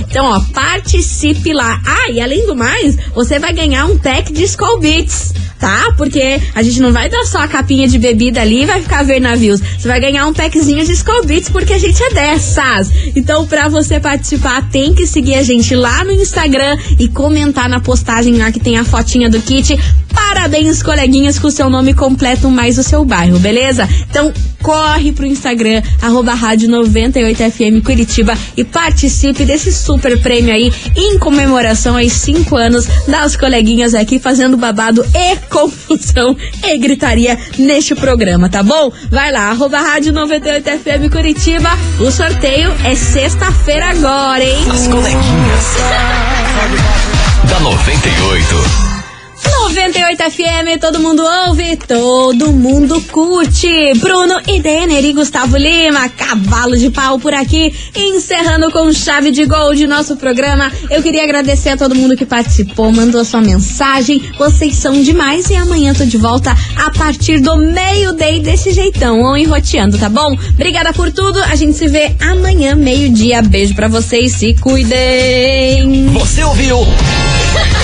Então, 0.00 0.26
ó, 0.26 0.40
participe 0.52 1.52
lá. 1.52 1.80
Ah, 1.84 2.10
e 2.10 2.20
além 2.20 2.46
do 2.46 2.54
mais, 2.54 2.96
você 3.14 3.38
vai 3.38 3.52
ganhar 3.52 3.86
um 3.86 3.98
pack 3.98 4.32
de 4.32 4.44
Skull 4.44 4.80
Beats. 4.80 5.34
Tá? 5.58 5.94
Porque 5.96 6.42
a 6.54 6.62
gente 6.62 6.78
não 6.80 6.92
vai 6.92 7.08
dar 7.08 7.24
só 7.24 7.38
a 7.38 7.48
capinha 7.48 7.88
de 7.88 7.98
bebida 7.98 8.42
ali 8.42 8.62
e 8.62 8.66
vai 8.66 8.82
ficar 8.82 9.02
ver 9.02 9.18
navios. 9.18 9.60
Você 9.60 9.88
vai 9.88 9.98
ganhar 9.98 10.26
um 10.26 10.34
packzinho 10.34 10.84
de 10.84 10.92
Skull 10.92 11.24
Beats 11.24 11.48
porque 11.48 11.72
a 11.72 11.78
gente 11.78 12.02
é 12.02 12.10
dessas. 12.10 12.90
Então, 13.16 13.46
pra 13.46 13.66
você 13.68 13.98
participar, 13.98 14.68
tem 14.68 14.92
que 14.92 15.06
seguir 15.06 15.36
a 15.36 15.42
gente 15.42 15.74
lá 15.74 16.04
no 16.04 16.10
Instagram 16.10 16.76
e 16.98 17.08
comentar 17.08 17.66
na 17.68 17.80
postagem 17.80 18.36
lá 18.36 18.52
que 18.52 18.60
tem 18.60 18.76
a 18.76 18.84
fotinha 18.84 19.30
do 19.30 19.40
kit. 19.40 19.78
Parabéns, 20.12 20.82
coleguinhas, 20.82 21.38
com 21.38 21.48
o 21.48 21.50
seu 21.50 21.70
nome 21.70 21.94
completo 21.94 22.50
mais 22.50 22.76
o 22.76 22.82
seu 22.82 23.02
bairro, 23.04 23.38
beleza? 23.38 23.88
Então, 24.10 24.32
corre 24.62 25.12
pro 25.12 25.26
Instagram, 25.26 25.82
arroba 26.00 26.34
rádio 26.34 26.68
98FM 26.68 27.82
Curitiba 27.94 28.36
e 28.56 28.64
participe 28.64 29.44
desse 29.44 29.72
super 29.72 30.20
prêmio 30.20 30.52
aí 30.52 30.72
em 30.96 31.16
comemoração 31.16 31.96
aos 31.96 32.12
5 32.12 32.56
anos 32.56 32.86
das 33.06 33.36
coleguinhas 33.36 33.94
aqui 33.94 34.18
fazendo 34.18 34.56
babado 34.56 35.06
e 35.14 35.36
confusão 35.46 36.36
e 36.64 36.76
gritaria 36.76 37.38
neste 37.56 37.94
programa, 37.94 38.48
tá 38.48 38.64
bom? 38.64 38.90
Vai 39.08 39.30
lá, 39.30 39.50
arroba 39.50 39.78
rádio 39.78 40.12
98FM 40.12 41.08
Curitiba. 41.08 41.70
O 42.00 42.10
sorteio 42.10 42.72
é 42.82 42.96
sexta-feira 42.96 43.90
agora, 43.90 44.42
hein? 44.42 44.66
As 44.72 44.88
coleguinhas. 44.88 45.76
da 47.48 47.60
98. 47.60 48.93
98 49.44 50.22
FM, 50.30 50.80
todo 50.80 51.00
mundo 51.00 51.22
ouve, 51.46 51.76
todo 51.76 52.52
mundo 52.52 53.00
curte. 53.12 53.92
Bruno 53.98 54.40
e 54.48 54.60
Denner 54.60 55.04
e 55.04 55.12
Gustavo 55.12 55.56
Lima, 55.56 56.08
cavalo 56.08 56.76
de 56.76 56.90
pau 56.90 57.18
por 57.18 57.34
aqui, 57.34 57.72
encerrando 57.94 58.70
com 58.70 58.92
chave 58.92 59.30
de 59.30 59.44
gol 59.44 59.74
de 59.74 59.86
nosso 59.86 60.16
programa. 60.16 60.72
Eu 60.90 61.02
queria 61.02 61.24
agradecer 61.24 61.70
a 61.70 61.76
todo 61.76 61.94
mundo 61.94 62.16
que 62.16 62.24
participou, 62.24 62.92
mandou 62.92 63.24
sua 63.24 63.40
mensagem. 63.40 64.22
Vocês 64.38 64.76
são 64.76 65.02
demais 65.02 65.50
e 65.50 65.56
amanhã 65.56 65.92
tô 65.92 66.04
de 66.04 66.16
volta 66.16 66.54
a 66.76 66.90
partir 66.90 67.40
do 67.40 67.56
meio-day 67.56 68.40
desse 68.40 68.72
jeitão, 68.72 69.20
ou 69.20 69.36
enroteando, 69.36 69.98
tá 69.98 70.08
bom? 70.08 70.36
Obrigada 70.54 70.92
por 70.92 71.12
tudo, 71.12 71.42
a 71.42 71.54
gente 71.54 71.76
se 71.76 71.88
vê 71.88 72.14
amanhã, 72.20 72.74
meio-dia. 72.74 73.42
Beijo 73.42 73.74
pra 73.74 73.88
vocês, 73.88 74.32
se 74.32 74.54
cuidem. 74.54 76.06
Você 76.12 76.42
ouviu? 76.42 76.78